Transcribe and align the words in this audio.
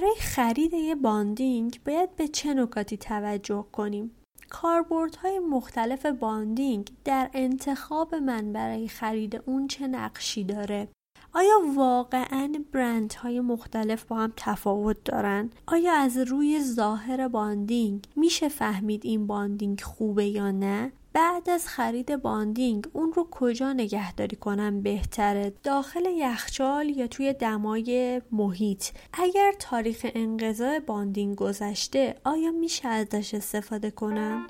برای 0.00 0.14
خرید 0.20 0.74
یه 0.74 0.94
bonding 0.94 1.80
باید 1.86 2.16
به 2.16 2.28
چه 2.28 2.54
نکاتی 2.54 2.96
توجه 2.96 3.64
کنیم 3.72 4.10
کاربردهای 4.48 5.38
مختلف 5.38 6.06
bonding 6.06 6.90
در 7.04 7.30
انتخاب 7.34 8.14
من 8.14 8.52
برای 8.52 8.88
خرید 8.88 9.42
اون 9.46 9.68
چه 9.68 9.86
نقشی 9.86 10.44
داره 10.44 10.88
آیا 11.34 11.60
واقعا 11.76 12.52
برندهای 12.72 13.40
مختلف 13.40 14.04
با 14.04 14.16
هم 14.16 14.32
تفاوت 14.36 14.96
دارن؟ 15.04 15.50
آیا 15.66 15.92
از 15.92 16.18
روی 16.18 16.62
ظاهر 16.62 17.28
bonding 17.28 18.04
میشه 18.16 18.48
فهمید 18.48 19.00
این 19.04 19.26
bonding 19.26 19.80
خوبه 19.80 20.24
یا 20.24 20.50
نه؟ 20.50 20.92
بعد 21.18 21.50
از 21.50 21.68
خرید 21.68 22.16
bonding 22.16 22.86
اون 22.92 23.12
رو 23.12 23.28
کجا 23.30 23.72
نگهداری 23.72 24.36
کنم 24.36 24.82
بهتره؟ 24.82 25.52
داخل 25.62 26.04
یخچال 26.06 26.88
یا 26.88 27.06
توی 27.06 27.32
دمای 27.32 28.22
محیط؟ 28.32 28.84
اگر 29.12 29.52
تاریخ 29.58 30.06
انقضای 30.14 30.80
باندینگ 30.80 31.36
گذشته 31.36 32.14
آیا 32.24 32.50
میشه 32.50 32.88
ازش 32.88 33.34
استفاده 33.34 33.90
کنم؟ 33.90 34.46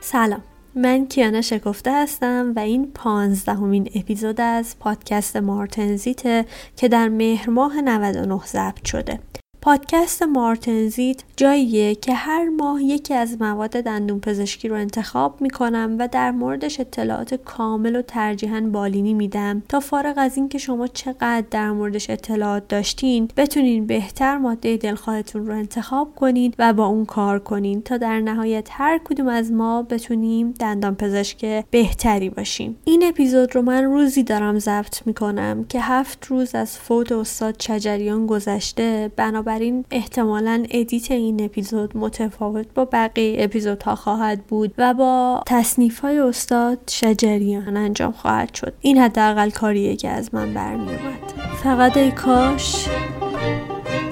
سلام. 0.00 0.49
من 0.74 1.06
کیانا 1.06 1.40
شکفته 1.40 1.92
هستم 2.02 2.52
و 2.56 2.58
این 2.58 2.92
پانزدهمین 2.94 3.90
اپیزود 3.94 4.40
از 4.40 4.78
پادکست 4.78 5.36
مارتنزیته 5.36 6.44
که 6.76 6.88
در 6.88 7.08
مهر 7.08 7.50
ماه 7.50 7.80
99 7.80 8.40
ضبط 8.46 8.84
شده. 8.84 9.20
پادکست 9.62 10.22
مارتنزیت 10.22 11.22
جاییه 11.36 11.94
که 11.94 12.14
هر 12.14 12.48
ماه 12.48 12.82
یکی 12.82 13.14
از 13.14 13.36
مواد 13.40 13.70
دندون 13.70 14.20
پزشکی 14.20 14.68
رو 14.68 14.76
انتخاب 14.76 15.40
می‌کنم 15.40 15.96
و 15.98 16.08
در 16.08 16.30
موردش 16.30 16.80
اطلاعات 16.80 17.34
کامل 17.34 17.96
و 17.96 18.02
ترجیحاً 18.02 18.60
بالینی 18.60 19.14
میدم. 19.14 19.62
تا 19.68 19.80
فارغ 19.80 20.14
از 20.16 20.36
اینکه 20.36 20.58
شما 20.58 20.86
چقدر 20.86 21.44
در 21.50 21.70
موردش 21.70 22.10
اطلاعات 22.10 22.68
داشتین 22.68 23.28
بتونین 23.36 23.86
بهتر 23.86 24.38
ماده 24.38 24.76
دلخواهتون 24.76 25.46
رو 25.46 25.54
انتخاب 25.54 26.14
کنید 26.14 26.54
و 26.58 26.72
با 26.72 26.86
اون 26.86 27.04
کار 27.04 27.38
کنین 27.38 27.82
تا 27.82 27.96
در 27.96 28.20
نهایت 28.20 28.68
هر 28.70 29.00
کدوم 29.04 29.28
از 29.28 29.52
ما 29.52 29.82
بتونیم 29.82 30.54
دندان 30.60 30.94
پزشک 30.94 31.64
بهتری 31.70 32.30
باشیم. 32.30 32.76
این 32.84 33.04
اپیزود 33.04 33.54
رو 33.54 33.62
من 33.62 33.84
روزی 33.84 34.22
دارم 34.22 34.58
ضبط 34.58 35.06
می‌کنم 35.06 35.64
که 35.68 35.80
هفت 35.80 36.26
روز 36.26 36.54
از 36.54 36.78
فوت 36.78 37.12
استاد 37.12 37.56
شجریان 37.56 38.26
گذشته. 38.26 39.12
بنابر 39.16 39.49
بنابراین 39.50 39.84
احتمالا 39.90 40.64
edit 40.70 41.10
این 41.10 41.44
اپیزود 41.44 41.96
متفاوت 41.96 42.66
با 42.74 42.84
بقیه 42.84 43.36
اپیزودها 43.44 43.94
خواهد 43.94 44.46
بود 44.46 44.74
و 44.78 44.94
با 44.94 45.42
تصنیف 45.46 46.00
های 46.00 46.18
استاد 46.18 46.78
شجریان 46.90 47.76
انجام 47.76 48.12
خواهد 48.12 48.54
شد. 48.54 48.74
این 48.80 48.98
حداقل 48.98 49.50
کاریه 49.50 49.96
که 49.96 50.08
از 50.08 50.34
من 50.34 50.54
برمیومد 50.54 51.32
فقط 51.62 51.96
ای 51.96 52.10
کاش 52.10 52.88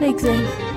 بگذاریم. 0.00 0.67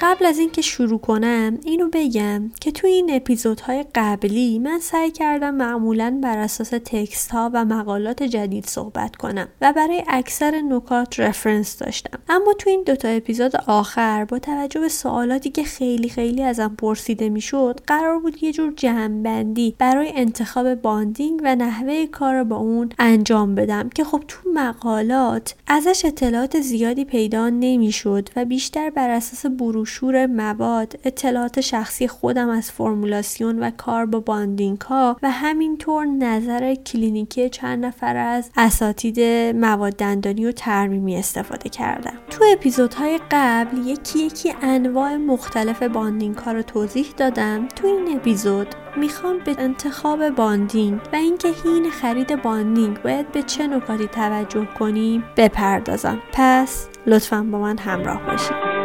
قبل 0.00 0.26
از 0.26 0.38
اینکه 0.38 0.62
شروع 0.62 0.98
کنم 0.98 1.58
اینو 1.64 1.88
بگم 1.92 2.50
که 2.60 2.72
توی 2.72 2.90
این 2.90 3.14
اپیزودهای 3.14 3.84
قبلی 3.94 4.58
من 4.58 4.78
سعی 4.78 5.10
کردم 5.10 5.54
معمولا 5.54 6.18
بر 6.22 6.38
اساس 6.38 6.70
تکست 6.70 7.30
ها 7.30 7.50
و 7.54 7.64
مقالات 7.64 8.22
جدید 8.22 8.66
صحبت 8.66 9.16
کنم 9.16 9.48
و 9.60 9.72
برای 9.72 10.04
اکثر 10.08 10.60
نکات 10.68 11.20
رفرنس 11.20 11.78
داشتم. 11.78 12.18
اما 12.28 12.52
توی 12.52 12.72
این 12.72 12.82
دوتا 12.82 13.08
اپیزود 13.08 13.56
آخر 13.66 14.24
با 14.24 14.38
توجه 14.38 14.80
به 14.80 14.88
سوالاتی 14.88 15.50
که 15.50 15.64
خیلی 15.64 16.08
خیلی 16.08 16.42
ازم 16.42 16.74
پرسیده 16.78 17.28
می‌شد 17.28 17.80
قرار 17.86 18.18
بود 18.18 18.42
یه 18.42 18.52
جور 18.52 18.72
جمعبندی 18.76 19.74
برای 19.78 20.12
انتخاب 20.14 20.74
باندینگ 20.74 21.40
و 21.44 21.54
نحوه 21.54 22.06
کار 22.06 22.44
با 22.44 22.56
اون 22.56 22.88
انجام 22.98 23.54
بدم 23.54 23.88
که 23.88 24.04
خب 24.04 24.22
تو 24.28 24.50
مقالات 24.54 25.54
ازش 25.66 26.04
اطلاعات 26.04 26.60
زیادی 26.60 27.04
پیدا 27.04 27.48
نمی‌شد 27.48 28.28
و 28.36 28.44
بیشتر 28.44 28.90
بر 28.90 29.10
اساس 29.10 29.46
بروشور 29.86 30.26
مواد 30.26 30.98
اطلاعات 31.04 31.60
شخصی 31.60 32.08
خودم 32.08 32.48
از 32.48 32.70
فرمولاسیون 32.70 33.58
و 33.58 33.70
کار 33.70 34.06
با 34.06 34.20
bonding 34.20 34.80
ها 34.80 35.16
و 35.22 35.30
همینطور 35.30 36.06
نظر 36.06 36.74
کلینیکی 36.74 37.48
چند 37.48 37.84
نفر 37.84 38.16
از 38.16 38.50
اساتید 38.56 39.20
مواد 39.56 39.92
دندانی 39.92 40.46
و 40.46 40.52
ترمیمی 40.52 41.16
استفاده 41.16 41.68
کردم. 41.68 42.12
تو 42.30 42.44
اپیزودهای 42.52 43.20
قبل 43.30 43.78
یکی 43.78 44.18
یکی 44.18 44.54
انواع 44.62 45.16
مختلف 45.16 45.82
bonding 45.82 46.36
ها 46.36 46.52
رو 46.52 46.62
توضیح 46.62 47.06
دادم. 47.16 47.68
تو 47.68 47.86
این 47.86 48.16
اپیزود 48.16 48.68
می‌خوام 48.96 49.38
به 49.38 49.56
انتخاب 49.58 50.30
bonding 50.30 51.00
و 51.12 51.16
اینکه 51.16 51.48
حین 51.64 51.90
خرید 51.90 52.42
bonding 52.42 53.02
باید 53.02 53.32
به 53.32 53.42
چه 53.42 53.66
نکاتی 53.66 54.06
توجه 54.06 54.68
کنیم 54.78 55.24
بپردازم. 55.36 56.18
پس 56.32 56.88
لطفا 57.06 57.42
با 57.42 57.58
من 57.58 57.78
همراه 57.78 58.26
باشید. 58.26 58.75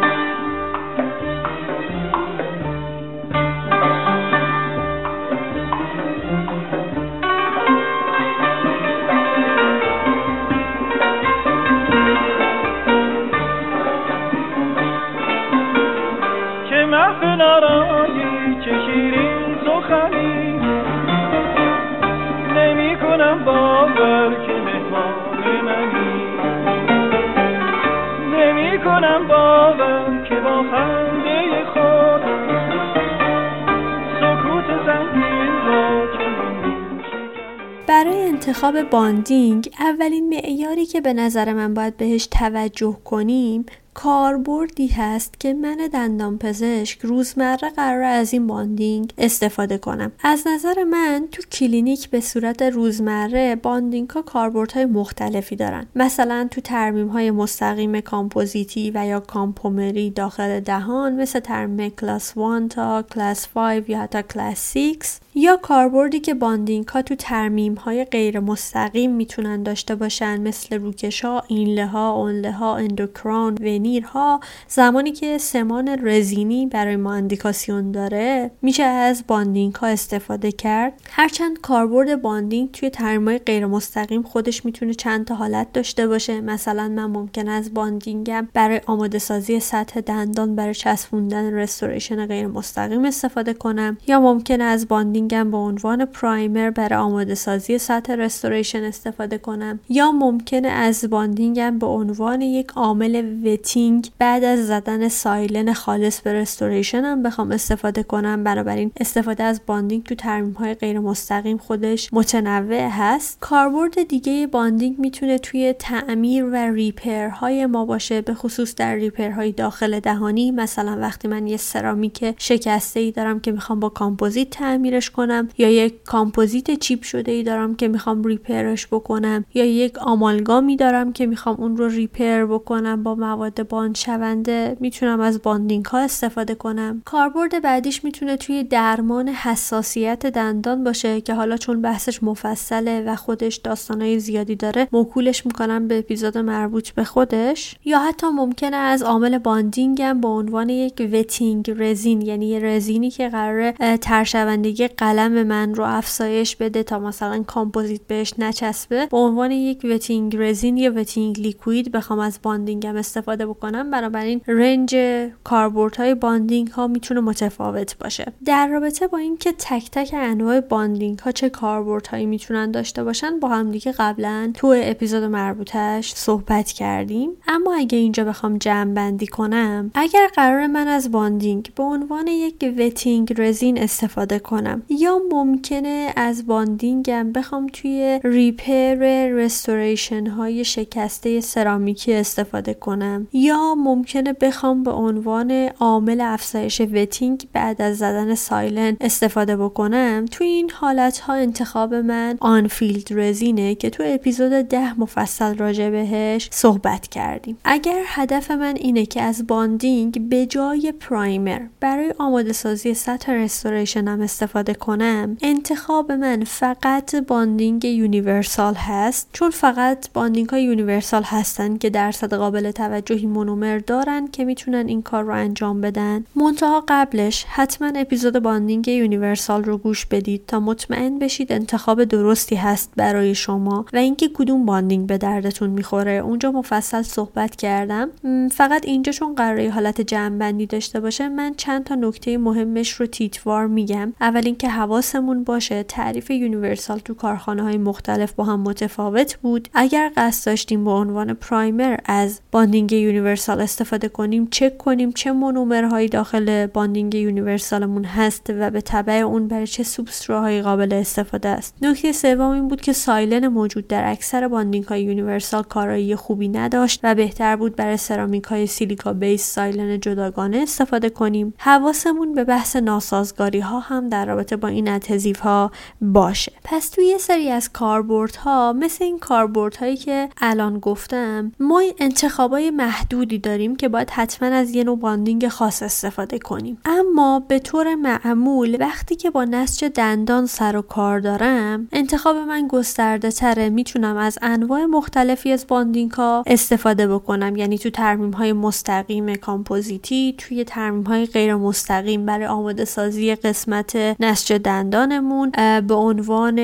انتخاب 38.52 38.90
bonding 38.90 39.70
اولین 39.80 40.30
معیاری 40.30 40.86
که 40.86 41.02
به 41.02 41.14
نظر 41.14 41.54
من 41.54 41.74
باید 41.74 41.98
بهش 41.98 42.28
توجه 42.32 42.98
کنیم 43.06 43.66
کاربردی 43.94 44.88
هست 44.88 45.40
که 45.40 45.54
من 45.54 45.78
دندان 45.94 46.38
پزشک 46.38 47.00
روزمره 47.02 47.70
قراره 47.70 48.04
از 48.04 48.34
این 48.34 48.48
bonding 48.48 49.14
استفاده 49.18 49.78
کنم. 49.78 50.12
از 50.24 50.44
نظر 50.48 50.84
من 50.84 51.28
تو 51.32 51.42
کلینیک 51.42 52.10
به 52.10 52.20
صورت 52.20 52.62
روزمره 52.62 53.56
bonding 53.56 54.10
ها 54.10 54.22
کاربردهای 54.22 54.86
مختلفی 54.86 55.56
دارن. 55.56 55.88
مثلا 55.96 56.48
تو 56.52 56.62
ترمیم 56.62 57.08
های 57.08 57.32
مستقیم 57.32 58.02
کامپوزیتی 58.02 58.92
و 58.96 59.06
یا 59.08 59.20
compomer 59.20 60.00
ی 60.00 60.10
داخل 60.10 60.60
دهان 60.60 61.22
مثل 61.22 61.40
ترمیم 61.40 61.90
کلاس 61.90 62.34
1 62.38 62.70
تا 62.70 63.02
کلاس 63.02 63.48
5 63.48 63.90
یا 63.90 64.00
حتی 64.00 64.24
کلاس 64.24 64.78
6 64.78 64.96
یا 65.36 65.58
کاربردی 65.58 66.20
که 66.20 66.34
bonding 66.34 66.88
ها 66.88 67.02
تو 67.02 67.16
ترمیم 67.16 67.76
های 67.76 68.06
غیر 68.06 68.40
مستقیم 68.40 69.12
می‌تونن 69.12 69.64
داشته 69.64 69.96
باشن 69.96 70.42
مثل 70.42 70.80
روکش 70.80 71.26
ها، 71.26 71.44
inlay 71.48 71.86
ها، 71.86 72.12
onlay 72.12 72.52
ها، 72.52 72.76
endocrown، 72.76 73.58
veneer 73.62 74.28
ها 74.28 74.40
زمانی 74.68 75.12
که 75.12 75.38
سمان 75.38 76.08
رزینی 76.08 76.68
برای 76.68 76.96
ما 76.96 77.14
اندیکاسیون 77.14 77.92
داره 77.92 78.52
میشه 78.62 78.84
از 78.84 79.24
bonding 79.28 79.76
ها 79.76 79.88
استفاده 79.88 80.52
کرد. 80.52 80.94
هرچند 81.10 81.62
کاربرد 81.62 82.22
bonding 82.22 82.72
توی 82.72 82.90
ترمیم 82.90 83.28
های 83.28 83.38
غیر 83.38 83.66
مستقیم 83.66 84.22
خودش 84.22 84.66
می‌تونه 84.66 84.94
چند 84.94 85.26
تا 85.26 85.36
حالت 85.36 85.74
داشته 85.74 86.08
باشه. 86.08 86.42
مثلا 86.42 86.88
من 86.88 87.06
ممکنه 87.06 87.48
از 87.48 87.74
bonding 87.74 88.38
م 88.38 88.48
برای 88.54 88.82
آماده 88.86 89.20
سازی 89.20 89.60
سطح 89.60 90.02
دندان 90.02 90.56
برای 90.56 90.74
چسبوندن 90.74 91.54
restoration 91.54 92.26
غیر 92.26 92.48
مستقیم 92.48 93.06
استفاده 93.06 93.54
کنم. 93.54 93.98
یا 94.08 94.20
ممکنه 94.20 94.62
از 94.62 94.88
bonding 94.88 95.21
bonding 95.22 95.48
م 95.48 95.52
به 95.52 95.58
عنوان 95.58 96.06
primer 96.06 96.70
برای 96.70 97.00
آماده 97.00 97.36
سازی 97.36 97.78
سطح 97.78 98.14
restoration 98.14 98.84
استفاده 98.84 99.38
کنم 99.38 99.80
یا 99.90 100.12
ممکنه 100.12 100.68
از 100.68 101.10
bonding 101.10 101.71
م 101.71 101.80
به 101.80 101.86
عنوان 101.86 102.42
یک 102.42 102.72
عامل 102.76 103.36
wetting 103.46 104.10
بعد 104.20 104.44
از 104.44 104.68
زدن 104.68 105.08
silane 105.08 105.74
خالص 105.74 106.22
به 106.22 106.48
هم 106.94 107.24
بخوام 107.24 107.52
استفاده 107.52 108.04
کنم. 108.04 108.44
بنابراین 108.44 108.92
استفاده 109.00 109.44
از 109.44 109.62
bonding 109.66 110.04
تو 110.04 110.16
ترمیم 110.16 110.54
های 110.54 110.74
غیر 110.74 111.00
مستقیم 111.00 111.58
خودش 111.58 112.14
متنوع 112.14 112.88
هست. 112.92 113.38
کاربرد 113.40 114.04
دیگه 114.04 114.48
bonding 114.48 115.00
می‌تونه 115.00 115.38
توی 115.38 115.74
تعمیر 115.74 116.46
و 116.46 116.56
repair 116.56 117.28
های 117.30 117.66
ما 117.66 117.86
باشه 117.86 118.22
به 118.22 118.34
خصوص 118.34 118.76
در 118.76 118.96
repair 118.96 119.30
های 119.30 119.52
داخل 119.52 120.00
دهانی. 120.00 120.52
مثلا 120.52 120.98
وقتی 121.00 121.28
من 121.28 121.48
یه 121.48 121.58
سرامیک 121.58 122.34
شکسته 122.38 123.00
ای 123.00 123.12
دارم 123.12 123.40
که 123.40 123.52
می‌خوام 123.52 123.80
با 123.80 123.90
کامپوزیت 123.90 124.50
تعمیرش 124.50 125.11
کنم 125.12 125.50
یا 125.58 125.70
یک 125.70 126.04
کامپوزیت 126.04 126.80
chip 126.80 127.04
شده 127.04 127.32
ای 127.32 127.44
دارم 127.44 127.76
که 127.76 127.88
می‌خوام 127.88 128.24
repair 128.24 128.72
ش 128.72 128.88
بکنم 128.88 129.46
یا 129.54 129.66
یک 129.66 129.98
آمالگامی 129.98 130.76
دارم 130.76 131.14
که 131.14 131.26
می‌خوام 131.26 131.56
اون 131.60 131.78
رو 131.78 131.88
repair 131.88 132.46
بکنم 132.46 133.04
با 133.04 133.16
مواد 133.16 133.68
bond 133.68 133.96
شونده 133.96 134.78
می‌تونم 134.80 135.20
از 135.20 135.42
bonding 135.42 135.86
ها 135.86 136.00
استفاده 136.00 136.56
کنم. 136.56 137.02
کاربرد 137.06 137.62
بعدیش 137.62 138.04
می‌تونه 138.04 138.38
توی 138.38 138.64
درمان 138.64 139.30
حساسیت 139.30 140.26
دندان 140.26 140.84
باشه 140.84 141.22
که 141.22 141.34
حالا 141.34 141.58
چون 141.58 141.82
بحثش 141.82 142.24
مفصله 142.24 143.04
و 143.08 143.16
خودش 143.16 143.56
داستانهای 143.56 144.20
زیادی 144.20 144.56
داره 144.56 144.88
موکولش 144.92 145.46
می‌کنم 145.46 145.88
به 145.88 146.00
اپیزود 146.00 146.38
مربوط 146.38 146.90
به 146.90 147.04
خودش. 147.04 147.76
یا 147.86 148.00
حتی 148.00 148.28
ممکنه 148.28 148.78
از 148.78 149.04
عامل 149.04 149.38
bonding 149.38 150.02
هم 150.02 150.22
به 150.22 150.28
عنوان 150.28 150.70
یک 150.70 151.10
wetting 151.14 151.74
resin 151.78 152.22
یعنی 152.22 152.48
یه 152.48 152.60
رزینی 152.60 153.10
که 153.10 153.30
قراره 153.30 153.74
ترشوندگی 154.02 154.88
قلم 155.02 155.44
من 155.44 155.76
رو 155.76 155.84
افزایش 155.84 156.56
بده 156.56 156.84
تا 156.84 157.00
مثلا 157.00 157.44
کامپوزیت 157.44 158.02
بهش 158.08 158.34
نچسبه. 158.38 159.06
به 159.06 159.18
عنوان 159.18 159.52
یک 159.52 159.86
wetting 159.90 160.38
resin 160.38 160.78
یا 160.78 160.94
wetting 160.96 161.40
liquid 161.40 161.92
بخوام 161.92 162.20
از 162.20 162.40
bonding 162.44 162.88
هم 162.88 162.96
استفاده 162.96 163.46
بکنم. 163.46 163.92
بنابراین 163.92 164.42
range 164.48 164.96
کاربرد 165.44 165.96
های 165.96 166.16
bonding 166.16 166.68
ها 166.68 166.88
می‌تونه 166.88 167.22
متفاوت 167.22 167.98
باشه. 167.98 168.34
در 168.46 168.68
رابطه 168.68 169.08
با 169.08 169.18
اینکه 169.18 169.52
تک 169.52 169.90
تک 169.92 170.10
انواع 170.14 170.60
bonding 170.60 171.20
ها 171.20 171.32
چه 171.32 171.50
کاربرد 171.50 172.08
هایی 172.08 172.26
می‌تونن 172.26 172.72
داشته 172.72 173.04
باشن 173.04 173.40
با 173.40 173.48
هم 173.48 173.72
دیگه 173.72 173.92
قبلا 173.92 174.52
تو 174.54 174.76
اپیزود 174.84 175.24
مربوطش 175.24 176.14
صحبت 176.16 176.72
کردیم. 176.72 177.30
اما 177.48 177.76
اگه 177.76 177.98
اینجا 177.98 178.24
بخوام 178.24 178.58
جمع 178.58 178.94
بندی 178.94 179.28
کنم 179.28 179.92
اگر 179.94 180.28
قراره 180.36 180.68
من 180.68 180.88
از 180.88 181.12
bonding 181.12 181.72
به 181.76 181.84
عنوان 181.84 182.28
یک 182.28 182.76
wetting 182.78 183.34
resin 183.38 183.78
استفاده 183.78 184.40
کنم 184.40 184.82
یا 185.00 185.22
ممکنه 185.32 186.14
از 186.16 186.48
bonding 186.48 187.21
م 187.21 187.32
بخوام 187.32 187.68
توی 187.68 188.20
repair 188.24 188.96
restoration 189.28 190.28
های 190.28 190.66
شکسته 190.66 191.42
سرامیکی 191.42 192.14
استفاده 192.14 192.74
کنم. 192.74 193.28
یا 193.34 193.76
ممکنه 193.76 194.34
بخوام 194.34 194.84
به 194.84 194.92
عنوان 194.92 195.52
عامل 195.80 196.22
افزایش 196.22 196.82
wetting 196.82 197.48
بعد 197.54 197.82
از 197.82 197.98
زدن 197.98 198.36
silane 198.36 198.98
استفاده 199.02 199.58
بکنم. 199.58 200.26
توی 200.32 200.48
این 200.48 200.72
حالت 200.72 201.20
ها 201.20 201.34
انتخاب 201.34 201.94
من 201.94 202.38
unfilled 202.40 203.08
resin 203.12 203.65
ه 203.65 203.76
که 203.76 203.90
تو 203.90 204.04
اپیزود 204.06 204.52
ده 204.52 205.00
مفصل 205.00 205.58
راجع 205.58 205.90
بهش 205.90 206.50
صحبت 206.52 207.08
کردیم. 207.08 207.58
اگر 207.64 208.02
هدف 208.06 208.52
من 208.52 208.76
اینه 208.76 209.06
که 209.06 209.22
از 209.22 209.48
bonding 209.48 210.30
به 210.30 210.46
جای 210.46 210.94
primer 211.00 211.62
برای 211.80 212.14
آماده 212.18 212.54
سازی 212.54 212.94
سطح 212.94 213.32
restoration 213.32 214.08
هم 214.08 214.22
استفاده 214.22 214.74
کنم 214.82 215.38
انتخاب 215.42 216.12
من 216.12 216.44
فقط 216.44 217.16
bonding 217.16 217.86
universal 217.86 218.74
هست 218.74 219.30
چون 219.34 219.50
فقط 219.50 220.10
bonding 220.14 220.50
های 220.50 220.64
universal 220.64 221.24
هستن 221.24 221.78
که 221.78 221.90
درصد 221.90 222.34
قابل 222.34 222.72
توجهی 222.72 223.26
مونومر 223.26 223.78
دارن 223.78 224.28
که 224.28 224.46
می‌تونن 224.46 224.88
این 224.88 225.02
کار 225.02 225.24
رو 225.24 225.34
انجام 225.34 225.82
بدن. 225.82 226.26
منتها 226.36 226.84
قبلش 226.88 227.46
حتما 227.50 227.92
اپیزود 227.96 228.40
bonding 228.40 228.88
universal 228.88 229.64
رو 229.64 229.78
گوش 229.78 230.06
بدید 230.06 230.42
تا 230.48 230.60
مطمئن 230.60 231.20
بشید 231.20 231.52
انتخاب 231.52 232.04
درستی 232.04 232.56
هست 232.56 232.92
برای 232.96 233.36
شما 233.36 233.86
و 233.94 233.98
اینکه 233.98 234.30
کدوم 234.34 234.66
bonding 234.66 235.08
به 235.08 235.18
دردتون 235.18 235.70
می‌خوره. 235.70 236.12
اونجا 236.12 236.52
مفصل 236.52 237.02
صحبت 237.02 237.56
کردم. 237.56 238.10
فقط 238.52 238.86
اینجا 238.86 239.12
چون 239.12 239.36
قراره 239.36 239.70
حالت 239.70 240.02
جمع 240.02 240.38
بندی 240.38 240.66
داشته 240.66 241.00
باشه 241.00 241.30
من 241.30 241.54
چند 241.58 241.84
تا 241.84 241.96
نکته 241.96 242.38
مهمش 242.38 242.90
رو 242.92 243.06
تیتروار 243.06 243.68
میگم. 243.68 244.14
اول 244.22 244.42
اینکه 244.46 244.70
حواسمون 244.72 245.44
باشه 245.44 245.84
تعریف 245.84 246.32
universal 246.32 247.00
تو 247.00 247.14
کارخانه 247.14 247.64
های 247.64 247.78
مختلف 247.78 248.34
با 248.34 248.44
هم 248.44 248.60
متفاوت 248.60 249.36
بود. 249.36 249.70
اگر 249.74 250.12
قصد 250.18 250.46
داشتیم 250.46 250.86
به 250.86 250.92
عنوان 250.92 251.34
primer 251.34 251.98
از 252.06 252.40
bonding 252.52 252.92
universal 252.92 253.62
استفاده 253.62 254.10
کنیم 254.10 254.48
چک 254.52 254.78
کنیم 254.78 255.12
چه 255.12 255.32
مونومرهایی 255.32 256.10
داخل 256.10 256.68
bonding 256.68 257.16
universal 257.16 257.82
مون 257.82 258.04
هست 258.04 258.54
و 258.60 258.70
به 258.70 258.82
تبع 258.82 259.14
اون 259.14 259.48
برای 259.48 259.68
چه 259.68 259.84
سوبستراهایی 259.84 260.62
قابل 260.62 260.94
استفاده 260.94 261.50
است. 261.50 261.76
نکته 261.82 262.12
سوم 262.12 262.50
این 262.50 262.68
بود 262.68 262.82
که 262.82 262.94
silane 262.94 263.48
موجود 263.48 263.88
در 263.88 264.12
اکثر 264.12 264.48
bonding 264.48 264.84
های 264.86 265.04
universal 265.04 265.64
کارایی 265.64 266.16
خوبی 266.16 266.48
نداشت 266.48 267.00
و 267.04 267.16
بهتر 267.16 267.56
بود 267.56 267.76
برای 267.76 267.98
سرامیک 267.98 268.44
های 268.44 268.68
silica 268.68 269.14
base 269.14 269.44
silane 269.44 270.00
جداگانه 270.00 270.58
استفاده 270.58 271.10
کنیم. 271.10 271.54
حواسمون 271.58 272.34
به 272.34 272.44
بحث 272.44 272.76
ناسازگاری 272.76 273.60
ها 273.60 273.80
هم 273.80 274.10
در 274.10 274.26
رابطه 274.26 274.56
با 274.62 274.68
این 274.68 274.90
adhesive 274.90 275.40
ها 275.40 275.72
باشه. 276.02 276.52
پس 276.64 276.90
توی 276.90 277.06
یه 277.06 277.18
سری 277.18 277.50
از 277.50 277.70
کاربرد 277.72 278.36
ها 278.36 278.74
مثل 278.74 279.04
این 279.04 279.20
کاربرد 279.20 279.76
هایی 279.76 279.98
که 279.98 280.30
الان 280.42 280.80
گفتم 280.80 281.52
ما 281.60 281.84
انتخابای 282.00 282.70
محدودی 282.72 283.40
داریم 283.40 283.76
که 283.76 283.90
باید 283.90 284.10
حتما 284.10 284.50
از 284.50 284.72
یه 284.72 284.84
نوع 284.84 284.98
bonding 285.00 285.48
خاص 285.48 285.84
استفاده 285.84 286.40
کنیم. 286.40 286.78
اما 286.86 287.40
به 287.48 287.60
طور 287.60 287.96
معمول 287.96 288.78
وقتی 288.80 289.16
که 289.16 289.30
با 289.30 289.44
نسج 289.44 289.86
دندان 289.86 290.46
سر 290.46 290.76
و 290.76 290.82
کار 290.82 291.20
دارم 291.20 291.88
انتخاب 291.92 292.36
من 292.36 292.68
گسترده 292.68 293.32
تره 293.32 293.70
می‌تونم 293.70 294.18
از 294.18 294.40
انواع 294.42 294.86
مختلفی 294.86 295.52
از 295.52 295.66
bonding 295.68 296.12
ها 296.12 296.44
استفاده 296.48 297.08
بکنم. 297.08 297.56
یعنی 297.56 297.78
تو 297.78 297.90
ترمیم 297.90 298.32
های 298.32 298.54
مستقیم 298.54 299.36
کامپوزیتی 299.36 300.36
توی 300.38 300.64
ترمیم 300.64 301.04
های 301.04 301.26
غیر 301.26 301.56
مستقیم 301.56 302.26
برای 302.26 302.46
آماده 302.46 302.86
سازی 302.86 303.36
قسمت 303.36 303.96
نسج 304.20 304.41
دندانمون 304.48 305.52
به 305.88 305.94
عنوان 305.94 306.58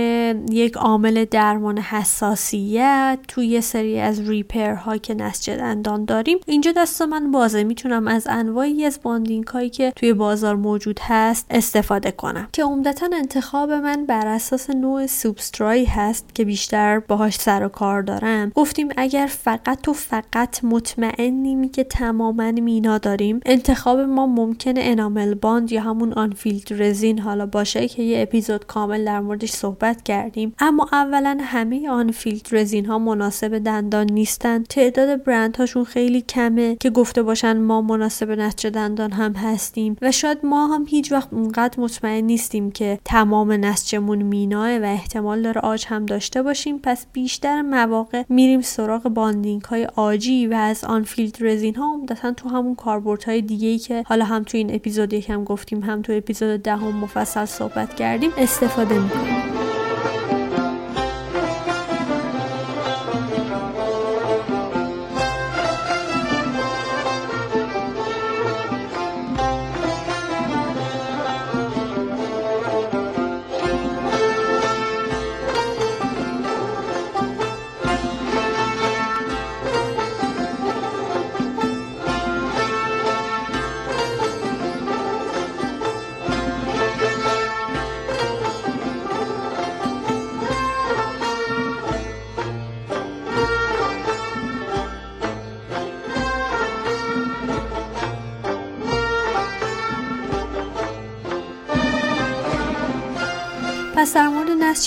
یک 0.52 0.78
عامل 0.78 1.26
درمان 1.26 1.78
حساسیت 1.78 3.20
توی 3.28 3.62
سری 3.62 4.00
از 4.00 4.30
repair 4.30 4.74
ها 4.74 4.98
که 4.98 5.14
نسج 5.14 5.50
دندان 5.50 6.06
داریم. 6.06 6.38
اینجا 6.46 6.72
دست 6.72 7.02
من 7.02 7.32
بازه. 7.32 7.64
می‌تونم 7.64 8.08
از 8.08 8.28
انواعی 8.30 8.86
از 8.86 9.00
bonding 9.04 9.48
هایی 9.48 9.70
که 9.70 9.94
توی 9.96 10.14
بازار 10.14 10.56
موجود 10.56 11.00
هست 11.04 11.46
استفاده 11.50 12.12
کنم. 12.12 12.48
که 12.54 12.64
عمدتا 12.64 13.10
انتخاب 13.14 13.72
من 13.72 14.06
بر 14.06 14.28
اساس 14.28 14.70
نوع 14.70 15.08
سوبسترایی 15.08 15.86
هست 15.86 16.36
که 16.36 16.46
بیشتر 16.46 17.00
باهاش 17.00 17.36
سر 17.36 17.66
و 17.66 17.70
کار 17.70 18.02
دارم. 18.02 18.52
گفتیم 18.56 18.88
اگر 18.98 19.28
فقط 19.30 19.88
و 19.88 19.94
فقط 19.94 20.64
مطمئنیم 20.64 21.70
که 21.70 21.84
تماما 21.84 22.52
مینا 22.52 22.98
داریم 22.98 23.40
انتخاب 23.46 24.00
ما 24.00 24.28
ممکنه 24.28 24.82
enamel 24.84 25.34
bond 25.34 25.72
یا 25.72 25.82
همون 25.82 26.14
unfilled 26.14 26.84
resin 26.84 27.20
حالا 27.20 27.46
باشه 27.68 27.88
که 27.88 28.04
یه 28.04 28.22
اپیزود 28.22 28.66
کامل 28.66 29.06
در 29.06 29.20
موردش 29.20 29.52
صحبت 29.52 30.04
کردیم. 30.04 30.54
اما 30.60 30.88
اولا 30.92 31.38
همه 31.42 31.90
unfilled 31.90 32.48
resin 32.52 32.86
ها 32.86 33.00
مناسب 33.00 33.58
دندان 33.58 34.06
نیستن. 34.12 34.64
تعداد 34.64 35.24
برند 35.24 35.58
هاشون 35.58 35.84
خیلی 35.84 36.22
کمه 36.22 36.76
که 36.76 36.90
گفته 36.90 37.24
باشن 37.24 37.58
ما 37.58 37.82
مناسب 37.82 38.32
نسج 38.32 38.68
دندان 38.68 39.12
هم 39.12 39.34
هستیم. 39.34 39.98
و 40.02 40.12
شاید 40.12 40.38
ما 40.44 40.68
هم 40.68 40.86
هیچ 40.88 41.12
وقت 41.12 41.34
اونقدر 41.34 41.80
مطمئن 41.80 42.24
نیستیم 42.26 42.72
که 42.72 43.00
تمام 43.06 43.52
نسجمون 43.52 44.22
مینائه 44.24 44.78
و 44.78 44.84
احتمال 44.84 45.42
داره 45.42 45.62
عاج 45.62 45.86
هم 45.88 46.06
داشته 46.06 46.44
باشیم. 46.44 46.80
پس 46.84 47.06
بیشتر 47.14 47.62
مواقع 47.62 48.24
میریم 48.30 48.62
سراغ 48.62 49.04
bonding 49.04 49.62
های 49.62 49.88
عاجی 49.96 50.48
و 50.48 50.54
از 50.54 50.84
unfilled 50.84 51.38
resin 51.40 51.76
ها 51.76 51.94
عمدتا 51.94 52.32
تو 52.32 52.50
همون 52.50 52.76
کاربرد 52.76 53.24
های 53.24 53.42
دیگه 53.42 53.68
ای 53.68 53.78
که 53.78 54.04
حالا 54.08 54.26
هم 54.26 54.44
تو 54.44 54.58
این 54.58 54.76
اپیزود 54.76 55.14
یکم 55.14 55.44
گفتیم 55.44 55.84
هم 55.84 56.02
تو 56.02 56.14
اپیزود 56.14 56.64
دهم 56.64 56.96
مفصل 56.96 57.46
صحبت 57.58 57.96
کردیم 57.96 58.32
استفاده 58.38 59.00
می‌کنیم. 59.00 59.67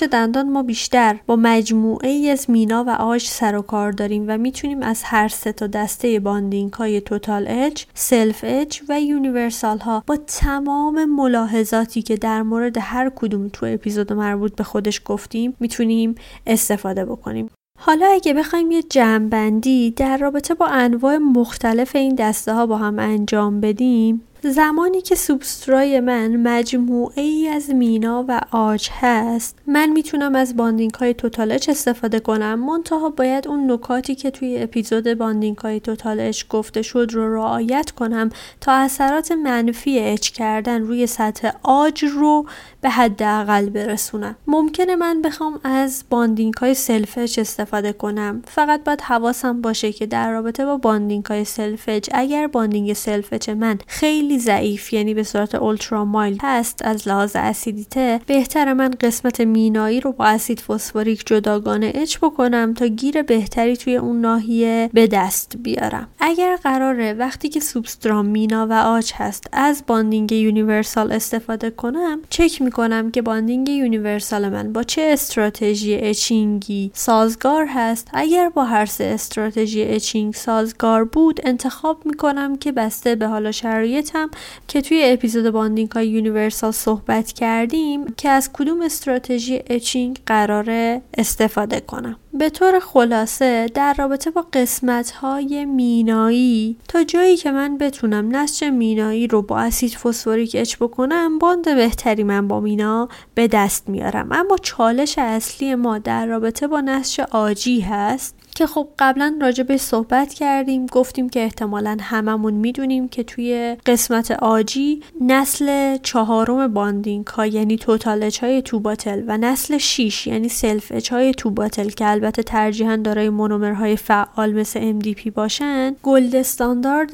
نسج 0.03 0.13
دندان 0.13 0.51
ما 0.51 0.63
بیشتر. 0.63 1.17
با 1.27 1.37
مجموعه 1.37 2.09
ای 2.09 2.31
از 2.31 2.51
مینا 2.51 2.85
و 2.85 2.91
عاج 2.91 3.23
سر 3.23 3.57
و 3.57 3.63
کار 3.63 3.93
داریم 3.93 4.25
و 4.29 4.39
می‌تونیم 4.39 4.83
از 4.83 5.03
هر 5.05 5.29
سه 5.29 5.53
تا 5.53 5.67
دسته 5.67 6.21
bonding 6.21 6.73
های 6.73 7.01
total 7.01 7.45
etch، 7.49 7.85
self 7.95 8.41
etch 8.43 8.81
و 8.89 9.01
universal 9.01 9.79
ها 9.79 10.05
با 10.07 10.17
تمام 10.17 11.05
ملاحظاتی 11.05 12.03
که 12.03 12.17
در 12.17 12.43
مورد 12.43 12.77
هر 12.81 13.11
کدوم 13.17 13.49
تو 13.49 13.67
اپیزود 13.67 14.13
مربوط 14.13 14.55
به 14.55 14.65
خودش 14.65 15.03
گفتیم 15.05 15.57
می‌تونیم 15.61 16.15
استفاده 16.47 17.05
بکنیم. 17.05 17.51
حالا 17.79 18.07
اگه 18.07 18.35
بخوایم 18.35 18.71
یه 18.71 18.83
جمعبندی 18.83 19.91
در 19.91 20.17
رابطه 20.17 20.55
با 20.55 20.67
انواع 20.67 21.17
مختلف 21.17 21.97
این 21.97 22.15
دسته 22.15 22.55
ها 22.55 22.67
با 22.67 22.77
هم 22.77 22.99
انجام 22.99 23.61
بدیم 23.61 24.23
زمانی 24.43 25.01
که 25.01 25.15
سوبسترای 25.15 26.01
من 26.01 26.37
مجموعه 26.37 27.23
ای 27.23 27.49
از 27.49 27.71
مینا 27.71 28.25
و 28.29 28.41
عاج 28.51 28.89
هست 28.93 29.59
من 29.67 29.89
می‌تونم 29.89 30.35
از 30.35 30.57
bonding 30.57 30.95
های 30.95 31.15
total 31.15 31.45
etch 31.45 31.69
استفاده 31.69 32.21
کنم. 32.21 32.55
منتها 32.55 33.11
باید 33.11 33.49
اون 33.49 33.73
نکاتی 33.73 34.15
که 34.15 34.31
توی 34.31 34.63
اپیزود 34.63 35.15
bonding 35.15 35.59
های 35.59 35.81
total 35.81 36.19
etch 36.19 36.49
گفته 36.49 36.83
شد 36.83 37.09
رو 37.13 37.35
رعایت 37.35 37.91
کنم 37.91 38.31
تا 38.61 38.73
اثرات 38.73 39.33
منفی 39.33 39.99
etch 39.99 40.31
کردن 40.31 40.83
روی 40.83 41.07
سطح 41.07 41.51
عاج 41.63 42.05
رو 42.05 42.47
به 42.81 42.91
حداقل 42.91 43.69
برسونم. 43.69 44.37
ممکنه 44.47 44.97
من 44.97 45.23
بخوام 45.23 45.61
از 45.65 46.05
bonding 46.11 46.55
های 46.55 46.75
self 46.75 47.08
etch 47.08 47.41
استفاده 47.41 47.93
کنم. 47.93 48.43
فقط 48.47 48.85
باید 48.85 49.01
حواسم 49.01 49.61
باشه 49.61 49.93
که 49.93 50.07
در 50.07 50.31
رابطه 50.31 50.67
با 50.67 50.77
bonding 50.77 51.25
های 51.25 51.45
self 51.45 51.77
etch 51.77 52.09
اگر 52.13 52.47
bonding 52.47 52.93
self 52.93 53.22
etch 53.22 53.51
من 53.51 53.79
خیلی 53.87 54.39
ضعیف 54.39 54.93
یعنی 54.93 55.15
به 55.15 55.23
صورت 55.23 55.55
ultra 55.55 56.05
mild 56.05 56.39
هست 56.43 56.85
از 56.85 57.09
لحاظ 57.09 57.37
اسیدیته 57.37 58.21
بهتره 58.27 58.73
من 58.73 58.91
قسمت 59.01 59.41
مینایی 59.41 60.01
رو 60.01 60.13
با 60.13 60.25
اسید 60.25 60.61
فسفوریک 60.61 61.23
جداگانه 61.27 61.93
etch 61.95 62.19
بکنم 62.19 62.75
تا 62.75 62.87
گیر 62.87 63.23
بهتری 63.23 63.77
توی 63.77 63.97
اون 63.97 64.21
ناحیه 64.21 64.91
به 64.93 65.07
دست 65.07 65.57
بیارم. 65.63 66.09
اگر 66.21 66.57
قراره 66.57 67.13
وقتی 67.13 67.49
که 67.49 67.61
سوبسترام 67.61 68.27
مینا 68.27 68.67
و 68.67 68.73
عاج 68.73 69.13
هست 69.17 69.47
از 69.53 69.83
bonding 69.87 70.33
universal 70.33 71.13
استفاده 71.13 71.71
کنم 71.71 72.21
چک 72.31 72.63
می‌کنم 72.71 73.11
که 73.11 73.23
bonding 73.23 73.69
universal 73.69 74.49
من 74.49 74.73
با 74.73 74.83
چه 74.83 75.03
استراتژی 75.03 75.95
etching 75.95 76.79
ی 76.79 76.91
سازگار 76.95 77.67
هست. 77.69 78.09
اگر 78.13 78.49
با 78.49 78.65
هر 78.65 78.87
سه 78.87 79.05
استراتژی 79.05 79.83
etching 79.83 80.35
سازگار 80.35 81.05
بود 81.05 81.41
انتخاب 81.45 82.07
می‌کنم 82.07 82.57
که 82.57 82.73
بسته 82.73 83.15
به 83.15 83.27
حالا 83.27 83.51
شرایطم 83.51 84.31
که 84.69 84.81
توی 84.81 85.03
اپیزود 85.05 85.51
bonding 85.51 85.91
های 85.91 86.09
universal 86.09 86.71
صحبت 86.71 87.33
کردیم 87.33 88.15
که 88.17 88.29
از 88.29 88.51
کدوم 88.53 88.83
استراتژی 88.83 89.63
etching 89.67 90.19
قراره 90.27 91.03
استفاده 91.19 91.81
کنم. 91.81 92.17
به 92.35 92.51
طور 92.51 92.81
خلاصه 92.81 93.67
در 93.75 93.95
رابطه 93.99 94.31
با 94.31 94.47
قسمت 94.53 95.11
های 95.11 95.65
مینایی 95.65 96.77
تا 96.89 97.05
جایی 97.05 97.37
که 97.37 97.51
من 97.51 97.79
بتونم 97.79 98.37
نسج 98.37 98.65
مینایی 98.65 99.27
رو 99.27 99.43
با 99.43 99.61
اسید 99.61 99.95
فسفوریک 99.95 100.57
etch 100.59 100.77
بکنم 100.77 101.39
bond 101.39 101.65
بهتری 101.65 102.23
من 102.23 102.49
با 102.49 102.61
مینا 102.61 103.09
به 103.35 103.49
دست 103.49 103.89
میارم. 103.89 104.33
اما 104.33 104.57
چالش 104.63 105.19
اصلی 105.19 105.75
ما 105.75 105.99
در 105.99 106.27
رابطه 106.27 106.67
با 106.67 106.81
نسج 106.81 107.21
عاجی 107.21 107.81
هست. 107.81 108.40
که 108.61 108.67
خب 108.67 108.89
قبلا 108.99 109.39
راجع 109.41 109.63
بهش 109.63 109.77
صحبت 109.77 110.35
کردیم 110.35 110.87
گفتیم 110.87 111.29
که 111.29 111.41
احتمالا 111.41 111.97
هممون 112.01 112.55
می‌دونیم 112.55 113.09
که 113.09 113.23
توی 113.23 113.77
قسمت 113.87 114.31
عاجی 114.31 115.03
نسل 115.21 115.97
چهارم 115.97 116.75
bonding 116.75 117.27
ها 117.27 117.47
یعنی 117.47 117.77
total 117.77 118.23
etch 118.23 118.39
های 118.39 118.63
تو 118.63 118.81
bottle 118.81 119.23
و 119.27 119.39
نسل 119.39 119.79
6 119.79 120.27
یعنی 120.27 120.49
self 120.49 120.93
etch 120.95 121.13
های 121.13 121.35
two 121.35 121.51
bottle 121.51 121.89
که 121.89 122.09
البته 122.09 122.43
ترجیحا 122.43 122.97
دارای 122.97 123.29
مونومرهای 123.31 123.97
فعال 123.97 124.53
مثل 124.53 125.01
MDP 125.01 125.31
باشن 125.35 125.97
gold 126.03 126.37
standard 126.37 127.11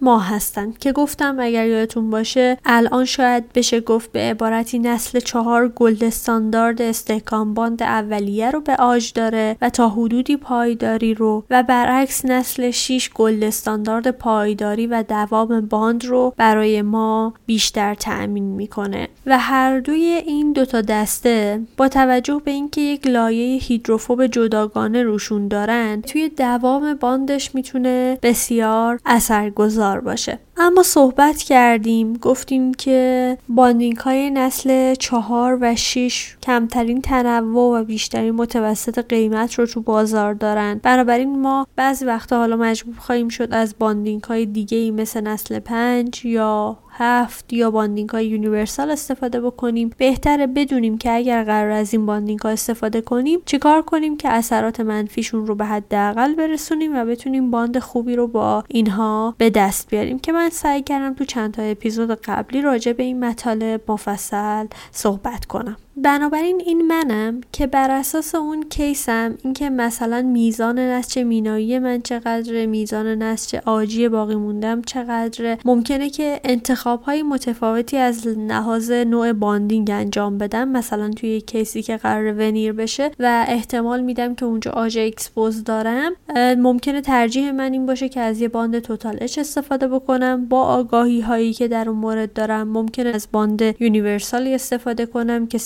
ما 0.00 0.18
هستن. 0.18 0.72
که 0.80 0.92
گفتم 0.92 1.36
اگر 1.40 1.66
یادتون 1.66 2.10
باشه 2.10 2.58
الان 2.64 3.04
شاید 3.04 3.52
بشه 3.52 3.80
گفت 3.80 4.12
به 4.12 4.20
عبارتی 4.20 4.78
نسل 4.78 5.20
چهار 5.20 5.68
gold 5.68 6.04
standard 6.04 6.82
استحکام 6.82 7.54
bond 7.54 7.82
اولیه 7.82 8.50
رو 8.50 8.60
به 8.60 8.76
عاج 8.76 9.12
داره 9.12 9.56
و 9.60 9.70
تا 9.70 9.88
حدودی 9.88 10.36
پای 10.36 10.74
پایداری 10.88 11.14
رو 11.14 11.44
و 11.50 11.62
برعکس 11.62 12.24
نسل 12.24 12.70
6 12.70 13.10
gold 13.14 13.44
standard 13.44 14.10
پایداری 14.10 14.86
و 14.86 15.02
دوام 15.02 15.60
bond 15.60 16.04
رو 16.04 16.34
برای 16.36 16.82
ما 16.82 17.34
بیشتر 17.46 17.94
تأمین 17.94 18.44
می‌کنه. 18.44 19.08
و 19.26 19.38
هر 19.38 19.80
دوی 19.80 20.22
این 20.26 20.52
دوتا 20.52 20.80
دسته 20.80 21.60
با 21.76 21.88
توجه 21.88 22.40
به 22.44 22.50
اینکه 22.50 22.80
یک 22.80 23.06
لایه 23.06 23.60
هیدروفوب 23.60 24.26
جداگانه 24.26 25.02
روشون 25.02 25.48
دارن 25.48 26.00
توی 26.00 26.28
دوام 26.28 26.94
bond 26.94 27.34
ش 27.34 27.54
می‌تونه 27.54 28.18
بسیار 28.22 29.00
اثرگذار 29.06 30.00
باشه. 30.00 30.38
اما 30.60 30.82
صحبت 30.82 31.36
کردیم. 31.36 32.12
گفتیم 32.12 32.74
که 32.74 33.38
bonding 33.48 33.96
های 33.96 34.30
نسل 34.30 34.94
چهار 34.94 35.58
و 35.60 35.76
شش 35.76 36.36
کمترین 36.42 37.02
تنوع 37.02 37.80
و 37.80 37.84
بیشترین 37.84 38.34
متوسط 38.34 39.06
قیمت 39.08 39.54
رو 39.54 39.66
تو 39.66 39.80
بازار 39.80 40.34
دارن. 40.34 40.80
بنابراین 40.82 41.40
ما 41.40 41.66
بعضی 41.76 42.04
وقتا 42.04 42.38
حالا 42.38 42.56
مجبور 42.56 42.94
خواهیم 42.98 43.28
شد 43.28 43.48
از 43.52 43.74
bonding 43.78 44.22
های 44.22 44.46
دیگه 44.46 44.78
ای 44.78 44.90
مثل 44.90 45.20
نسل 45.20 45.58
پنج 45.58 46.24
یا 46.24 46.78
هفت 46.98 47.52
یا 47.52 47.70
bonding 47.70 48.08
های 48.08 48.26
universal 48.26 48.90
استفاده 48.90 49.40
بکنیم. 49.40 49.90
بهتره 49.98 50.46
بدونیم 50.46 50.98
که 50.98 51.12
اگر 51.12 51.44
قراره 51.44 51.70
از 51.70 51.94
این 51.94 52.06
bonding 52.06 52.38
ها 52.38 52.48
استفاده 52.48 53.00
کنیم 53.00 53.40
چیکار 53.44 53.82
کنیم 53.82 54.16
که 54.16 54.28
اثرات 54.28 54.80
منفیشون 54.80 55.46
رو 55.46 55.54
به 55.54 55.64
حداقل 55.64 56.34
برسونیم 56.34 56.96
و 56.96 57.04
بتونیم 57.04 57.50
bond 57.50 57.78
خوبی 57.78 58.16
رو 58.16 58.26
با 58.26 58.64
اینها 58.68 59.34
به 59.38 59.50
دست 59.50 59.90
بیاریم. 59.90 60.18
که 60.18 60.32
من 60.32 60.50
سعی 60.50 60.82
کردم 60.82 61.14
تو 61.14 61.24
چند 61.24 61.54
تا 61.54 61.62
اپیزود 61.62 62.10
قبلی 62.10 62.62
راجع 62.62 62.92
به 62.92 63.02
این 63.02 63.24
مطالب 63.24 63.80
مفصل 63.88 64.66
صحبت 64.90 65.44
کنم. 65.44 65.76
بنابراین 66.02 66.62
این 66.66 66.86
منم 66.86 67.40
که 67.52 67.66
بر 67.66 67.90
اساس 67.90 68.34
اون 68.34 68.62
case 68.62 69.23
م 69.23 69.38
اینکه 69.44 69.70
مثلا 69.70 70.22
میزان 70.22 70.78
نسج 70.78 71.18
مینایی 71.18 71.78
من 71.78 72.00
چقدر 72.02 72.66
میزان 72.66 73.06
نسج 73.06 73.58
عاجی 73.66 74.08
باقی 74.08 74.34
مونده 74.34 74.82
چقدر 74.82 75.58
ممکنه 75.64 76.10
که 76.10 76.40
انتخاب 76.44 77.02
های 77.02 77.22
متفاوتی 77.22 77.96
از 77.96 78.26
لحاظ 78.26 78.90
نوع 78.90 79.32
bonding 79.32 79.90
انجام 79.90 80.38
بدم 80.38 80.68
مثلا 80.68 81.10
توی 81.10 81.40
case 81.40 81.74
ی 81.74 81.82
که 81.82 81.96
قراره 81.96 82.32
veneer 82.32 82.72
بشه 82.72 83.10
و 83.18 83.44
احتمال 83.48 84.00
میدم 84.00 84.34
که 84.34 84.44
اونجا 84.44 84.70
عاج 84.70 84.98
expose 84.98 85.64
دارم. 85.64 86.12
ممکنه 86.36 87.00
ترجیح 87.00 87.50
من 87.50 87.72
این 87.72 87.86
باشه 87.86 88.08
که 88.08 88.20
از 88.20 88.40
یه 88.40 88.48
bond 88.48 88.78
total 88.78 89.18
etch 89.20 89.38
استفاده 89.38 89.88
بکنم. 89.88 90.46
با 90.46 90.62
آگاهی 90.62 91.20
هایی 91.20 91.52
که 91.52 91.68
در 91.68 91.88
اون 91.88 91.98
مورد 91.98 92.32
دارم 92.32 92.68
ممکنه 92.68 93.08
از 93.08 93.28
bond 93.32 93.62
universal 93.80 94.47
ی 94.47 94.54
استفاده 94.54 95.06
کنم 95.06 95.46
که 95.46 95.58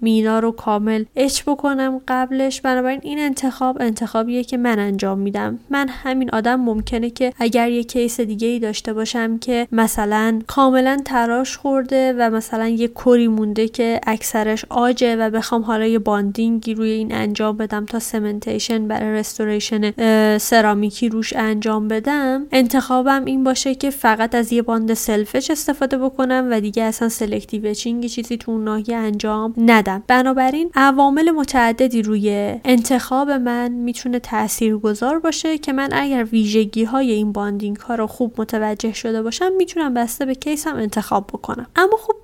مینا 0.00 0.38
رو 0.38 0.52
کامل 0.52 1.04
etch 1.16 1.42
بکنم 1.46 2.00
قبلش. 2.08 2.60
بنابراین 2.60 3.00
این 3.02 3.18
انتخاب 3.18 3.76
انتخابیه 3.80 4.44
که 4.44 4.56
من 4.56 4.78
انجام 4.78 5.18
میدم. 5.18 5.58
من 5.70 5.88
همین 5.88 6.30
آدم 6.30 6.60
ممکنه 6.60 7.10
که 7.10 7.32
اگر 7.38 7.70
یه 7.70 7.84
case 7.84 8.20
دیگه 8.20 8.48
ای 8.48 8.58
داشته 8.58 8.92
باشم 8.92 9.38
که 9.38 9.68
مثلا 9.72 10.40
کاملا 10.46 10.96
تراش 11.04 11.56
خورده 11.56 12.14
و 12.18 12.30
مثلا 12.30 12.68
یه 12.68 12.88
core 12.88 13.20
ی 13.20 13.28
مونده 13.28 13.68
که 13.68 14.00
اکثرش 14.06 14.64
عاجه 14.68 15.16
و 15.16 15.30
بخوام 15.30 15.62
حالا 15.62 15.86
یه 15.86 15.98
bonding 15.98 16.64
ی 16.64 16.74
روی 16.74 16.90
این 16.90 17.14
انجام 17.14 17.56
بدم 17.56 17.84
تا 17.84 17.98
cementation 17.98 18.88
برای 18.88 19.18
restoration 19.18 19.92
سرامیکی 20.38 21.08
روش 21.08 21.32
انجام 21.36 21.88
بدم 21.88 22.46
انتخابم 22.52 23.24
این 23.24 23.44
باشه 23.44 23.74
که 23.74 23.90
فقط 23.90 24.34
از 24.34 24.52
یه 24.52 24.62
bond 24.62 24.94
self 24.94 25.22
etch 25.22 25.50
استفاده 25.50 25.98
بکنم 25.98 26.48
و 26.50 26.60
دیگه 26.60 26.82
اصلا 26.82 27.08
selective 27.08 27.74
etching 27.74 28.04
ی 28.04 28.08
چیزی 28.08 28.36
تو 28.36 28.50
اون 28.50 28.64
ناحیه 28.64 28.96
انجام 28.96 29.54
ندم. 29.58 30.02
بنابراین 30.06 30.70
عوامل 30.74 31.30
متعددی 31.30 32.02
روی 32.02 32.54
انتخاب 32.64 33.30
من 33.30 33.72
می‌تونه 33.72 34.18
تأثیر 34.18 34.76
گذار 34.76 35.18
باشه 35.18 35.58
که 35.58 35.72
من 35.72 35.88
اگر 35.92 36.24
ویژگی 36.24 36.84
های 36.84 37.10
این 37.10 37.32
bonding 37.32 37.76
ها 37.76 37.94
رو 37.94 38.06
خوب 38.06 38.34
متوجه 38.38 38.92
شده 38.92 39.22
باشم 39.22 39.52
می‌تونم 39.58 39.94
بسته 39.94 40.26
به 40.26 40.34
case 40.34 40.68
م 40.68 40.76
انتخاب 40.76 41.26
بکنم. 41.26 41.66
اما 41.76 41.96
خب 42.00 42.14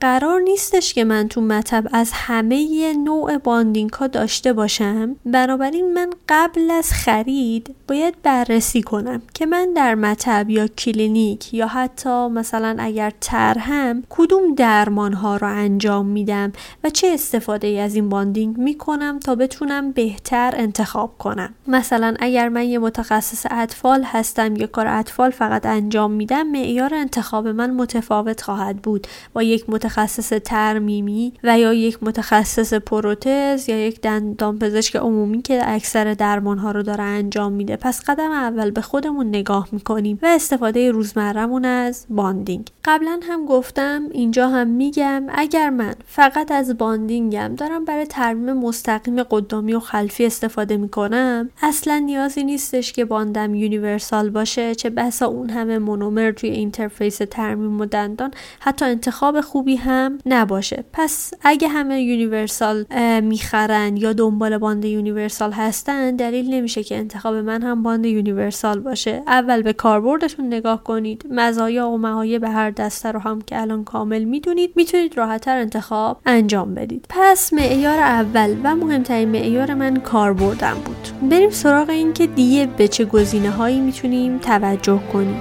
قرار 0.00 0.40
نیستش 0.40 0.94
که 0.94 1.04
من 1.04 1.28
تو 1.28 1.40
مطب 1.40 1.84
از 1.92 2.10
همه 2.12 2.94
نوع 3.04 3.38
bonding 3.38 3.90
ها 3.90 4.06
داشته 4.06 4.52
باشم. 4.52 5.16
بنابراین 5.26 5.92
من 5.92 6.10
قبل 6.28 6.70
از 6.70 6.92
خرید 6.92 7.74
باید 7.88 8.14
بررسی 8.22 8.82
کنم 8.82 9.22
که 9.34 9.46
من 9.46 9.72
در 9.76 9.94
مطب 9.94 10.50
یا 10.50 10.66
کلینیک 10.66 11.54
یا 11.54 11.66
حتی 11.66 12.28
مثلا 12.28 12.76
اگر 12.78 13.12
طرحم 13.20 14.02
کدوم 14.10 14.54
درمان 14.54 15.12
ها 15.12 15.36
رو 15.36 15.48
انجام 15.48 16.06
میدم 16.06 16.52
و 16.84 16.90
چه 16.90 17.10
استفاده 17.14 17.66
ای 17.66 17.80
از 17.80 17.94
این 17.94 18.08
bonding 18.08 18.58
می‌کنم 18.58 19.18
تا 19.18 19.34
بتونم 19.34 19.92
بهتر 19.92 20.54
انتخاب 20.56 21.18
کنم. 21.18 21.54
مثلا 21.66 22.14
اگر 22.18 22.48
من 22.48 22.64
یه 22.64 22.78
متخصص 22.78 23.46
اطفال 23.50 24.02
هستم 24.04 24.56
یا 24.56 24.66
کار 24.66 24.86
اطفال 24.86 25.30
فقط 25.30 25.66
انجام 25.66 26.10
میدم 26.10 26.46
معیار 26.46 26.94
انتخاب 26.94 27.48
من 27.48 27.70
متفاوت 27.70 28.40
خواهد 28.40 28.76
بود. 28.76 29.06
با 29.32 29.42
یک 29.42 29.64
متخصص 29.68 30.28
ترمیمی 30.28 31.32
و 31.44 31.58
یا 31.58 31.72
یک 31.72 31.98
متخصص 32.02 32.74
پروتز 32.74 33.68
یا 33.68 33.86
یک 33.86 34.00
دندان 34.00 34.58
پزشک 34.58 34.96
عمومی 34.96 35.42
که 35.42 35.62
اکثر 35.64 36.14
درمان 36.14 36.58
ها 36.58 36.70
رو 36.70 36.82
داره 36.82 37.02
انجام 37.02 37.52
میده. 37.52 37.76
پس 37.76 38.02
قدم 38.06 38.30
اول 38.30 38.70
به 38.70 38.80
خودمون 38.80 39.28
نگاه 39.28 39.68
می‌کنیم 39.72 40.18
و 40.22 40.26
استفاده 40.26 40.90
روزمرهمون 40.90 41.64
از 41.64 42.06
bonding. 42.10 42.70
قبلا 42.84 43.20
هم 43.22 43.46
گفتم 43.46 44.02
اینجا 44.12 44.48
هم 44.48 44.66
میگم 44.66 45.24
اگر 45.28 45.70
من 45.70 45.94
فقط 46.06 46.50
از 46.50 46.73
bonding 46.74 47.36
م. 47.36 47.54
دارم 47.54 47.84
برای 47.84 48.06
ترمیم 48.06 48.52
مستقیم 48.56 49.22
قدامی 49.22 49.74
و 49.74 49.80
خلفی 49.80 50.26
استفاده 50.26 50.76
می‌کنم. 50.76 51.50
اصلا 51.62 51.98
نیازی 51.98 52.44
نیستش 52.44 52.92
که 52.92 53.04
bond 53.04 53.44
م 53.44 53.54
universal 53.54 54.30
باشه. 54.30 54.74
چه 54.74 54.90
بسا 54.90 55.26
اون 55.26 55.50
همه 55.50 55.78
مونومر 55.78 56.30
توی 56.30 56.50
interface 56.50 57.18
ترمیم 57.30 57.80
و 57.80 57.84
دندان 57.84 58.30
حتی 58.60 58.84
انتخاب 58.84 59.40
خوبی 59.40 59.76
هم 59.76 60.18
نباشه. 60.26 60.84
پس 60.92 61.32
اگه 61.42 61.68
همه 61.68 62.02
universal 62.02 62.84
می‌خرن 63.20 63.96
یا 63.96 64.12
دنبال 64.12 64.58
bond 64.58 64.84
universal 64.84 65.52
هستن 65.52 66.16
دلیل 66.16 66.54
نمیشه 66.54 66.82
که 66.82 66.96
انتخاب 66.96 67.34
من 67.34 67.62
هم 67.62 67.82
bond 67.82 68.06
universal 68.06 68.80
باشه. 68.80 69.22
اول 69.26 69.62
به 69.62 69.72
کاربردتون 69.72 70.46
نگاه 70.46 70.84
کنید. 70.84 71.26
مزایا 71.30 71.88
و 71.88 71.98
معایب 71.98 72.44
هر 72.44 72.70
دسته 72.70 73.12
رو 73.12 73.20
هم 73.20 73.42
که 73.42 73.60
الان 73.60 73.84
کامل 73.84 74.24
می‌دونید. 74.24 74.72
می‌تونید 74.76 75.16
راحتتر 75.16 75.56
انتخاب 75.58 76.20
انجام 76.26 76.63
بدید. 76.64 77.06
پس 77.08 77.52
معیار 77.52 77.98
اول 77.98 78.56
و 78.64 78.74
مهمترین 78.76 79.28
معیار 79.28 79.74
من 79.74 79.96
کاربردم 79.96 80.76
بود. 80.84 81.30
بریم 81.30 81.50
سراغ 81.50 81.90
اینکه 81.90 82.26
دیگه 82.26 82.66
به 82.66 82.88
چه 82.88 83.04
گزینه 83.04 83.50
هایی 83.50 83.80
می‌تونیم 83.80 84.38
توجه 84.38 85.00
کنیم. 85.12 85.36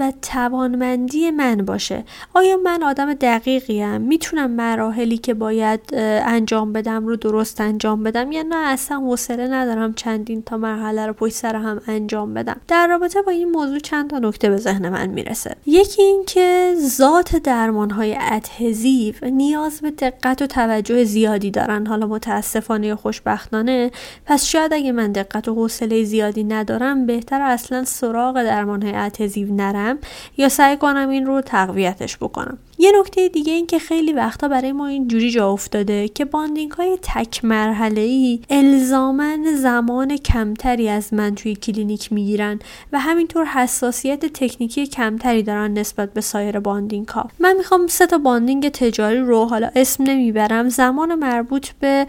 و 0.00 0.12
توانمندی 0.22 1.30
من 1.30 1.56
باشه. 1.56 2.04
آیا 2.34 2.56
من 2.56 2.82
آدم 2.82 3.14
دقیقیم؟ 3.14 4.00
می‌تونم 4.00 4.50
مراحلی 4.50 5.18
که 5.18 5.34
باید 5.34 5.80
انجام 5.94 6.72
بدم 6.72 7.06
رو 7.06 7.16
درست 7.16 7.60
انجام 7.60 8.02
بدم؟ 8.02 8.32
یا 8.32 8.42
نه 8.42 8.56
اصلا 8.56 8.98
حوصله 8.98 9.48
ندارم 9.48 9.94
چندین 9.94 10.42
تا 10.42 10.56
مرحله 10.56 11.06
رو 11.06 11.12
پشت 11.12 11.34
سر 11.34 11.56
هم 11.56 11.80
انجام 11.86 12.34
بدم. 12.34 12.60
در 12.68 12.86
رابطه 12.86 13.22
با 13.22 13.32
این 13.32 13.50
موضوع 13.50 13.78
چند 13.78 14.10
تا 14.10 14.18
نکته 14.18 14.50
به 14.50 14.56
ذهن 14.56 14.88
من 14.88 15.06
می‌رسه. 15.06 15.56
یکی 15.66 16.02
اینکه 16.02 16.74
ذات 16.78 17.36
درمان 17.36 17.90
های 17.90 18.16
ادهزیو 18.20 19.14
نیاز 19.22 19.80
به 19.80 19.90
دقت 19.90 20.42
و 20.42 20.46
توجه 20.46 21.04
زیادی 21.04 21.50
دارن. 21.50 21.86
حالا 21.86 22.06
متاسفانه 22.06 22.86
یا 22.86 22.96
خوشبختانه. 22.96 23.90
پس 24.26 24.44
شاید 24.44 24.72
اگه 24.72 24.92
من 24.92 25.12
دقت 25.12 25.48
و 25.48 25.54
حوصله 25.54 26.04
زیادی 26.04 26.44
ندارم 26.44 27.06
بهتر 27.06 27.40
اصلا 27.40 27.84
سراغ 27.84 28.42
درمان 28.42 28.82
های 28.82 28.92
ادهزیو 28.94 29.54
نرم. 29.54 29.89
یا 30.36 30.48
سعی 30.48 30.76
کنم 30.76 31.08
این 31.08 31.26
رو 31.26 31.40
تقویتش 31.40 32.16
بکنم. 32.16 32.58
یه 32.78 32.92
نکته 33.00 33.28
دیگه 33.28 33.52
این 33.52 33.66
که 33.66 33.78
خیلی 33.78 34.12
وقتا 34.12 34.48
برای 34.48 34.72
ما 34.72 34.86
اینجوری 34.86 35.30
جا 35.30 35.50
افتاده 35.52 36.08
که 36.08 36.24
bonding 36.24 36.70
های 36.70 36.98
تک 37.02 37.44
مرحله 37.44 38.00
ای 38.00 38.40
الزاما 38.50 39.54
زمان 39.56 40.16
کمتری 40.16 40.88
از 40.88 41.14
من 41.14 41.34
توی 41.34 41.54
کلینیک 41.54 42.12
می‌گیرن 42.12 42.58
و 42.92 42.98
همینطور 42.98 43.44
حساسیت 43.44 44.26
تکنیکی 44.26 44.86
کمتری 44.86 45.42
دارن 45.42 45.78
نسبت 45.78 46.12
به 46.12 46.20
سایر 46.20 46.60
bonding 46.60 47.08
ها 47.08 47.28
من 47.38 47.56
می‌خوام 47.56 47.86
سه 47.86 48.06
تا 48.06 48.18
bonding 48.18 48.68
تجاری 48.68 49.20
رو 49.20 49.44
حالا 49.44 49.70
اسم 49.76 50.04
نمی‌برم 50.04 50.68
زمان 50.68 51.14
مربوط 51.14 51.68
به 51.80 52.06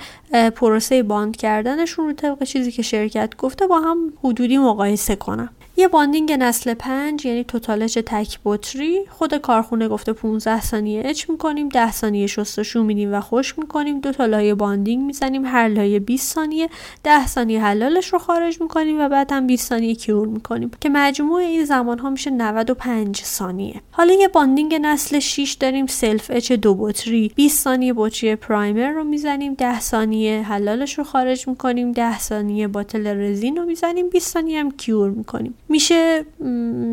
پروسه 0.56 1.04
bond 1.04 1.36
کردنشون 1.36 2.06
رو 2.06 2.14
طبق 2.14 2.44
چیزی 2.44 2.72
که 2.72 2.82
شرکت 2.82 3.38
گفته 3.38 3.68
با 3.68 3.80
هم 3.80 4.14
حدودی 4.24 4.58
مقایسه 4.58 5.16
کنم. 5.16 5.50
یه 5.82 5.88
bonding 5.88 6.32
نسل 6.32 6.74
5 6.74 7.26
یعنی 7.26 7.44
total 7.44 7.75
etch 7.75 8.00
تک 8.06 8.40
بطری. 8.46 9.00
خود 9.10 9.36
کارخونه 9.36 9.88
گفته 9.88 10.14
15 10.14 10.62
ثانیه 10.62 11.02
etch 11.06 11.30
می‌کنیم 11.30 11.70
10 11.70 11.92
ثانیه 11.92 12.28
شستشو 12.28 12.84
میدیم 12.84 13.14
و 13.14 13.22
خشک 13.22 13.60
می‌کنیم. 13.60 14.00
دو 14.00 14.12
تا 14.12 14.26
لایه 14.26 14.56
bonding 14.56 15.04
می‌زنیم 15.04 15.46
هر 15.46 15.68
لایه 15.68 16.00
20 16.00 16.34
ثانیه. 16.34 16.70
10 17.04 17.28
ثانیه 17.28 17.62
حلالش 17.64 18.14
رو 18.14 18.20
خارج 18.20 18.62
می‌کنیم 18.62 19.02
و 19.02 19.10
بعد 19.10 19.32
هم 19.32 19.48
20 19.48 19.70
ثانیه 19.70 19.96
cure 19.96 20.28
می‌کنیم. 20.28 20.72
که 20.82 20.90
مجموع 20.90 21.40
این 21.40 21.66
زمان 21.66 22.00
ها 22.00 22.10
میشه 22.10 22.30
95 22.30 23.22
ثانیه. 23.22 23.82
حالا 23.92 24.14
یه 24.14 24.28
bonding 24.28 24.76
نسل 24.82 25.20
6 25.20 25.58
داریم 25.60 25.88
self 25.88 26.32
etch 26.34 26.52
دو 26.52 26.76
بطری. 26.76 27.32
20 27.36 27.64
ثانیه 27.64 27.94
بطری 27.98 28.36
primer 28.36 28.90
رو 28.90 29.04
می‌زنیم 29.04 29.54
10 29.54 29.80
ثانیه 29.80 30.42
حلالش 30.42 30.98
رو 30.98 31.04
خارج 31.04 31.48
می‌کنیم 31.48 31.92
10 31.92 32.20
ثانیه 32.20 32.68
bottle 32.68 33.08
رزین 33.08 33.58
رو 33.58 33.66
می‌زنیم 33.66 34.10
20 34.10 34.34
ثانیه 34.34 34.60
هم 34.60 34.72
cure 34.72 35.10
می‌کنیم. 35.10 35.54
میشه 35.72 36.26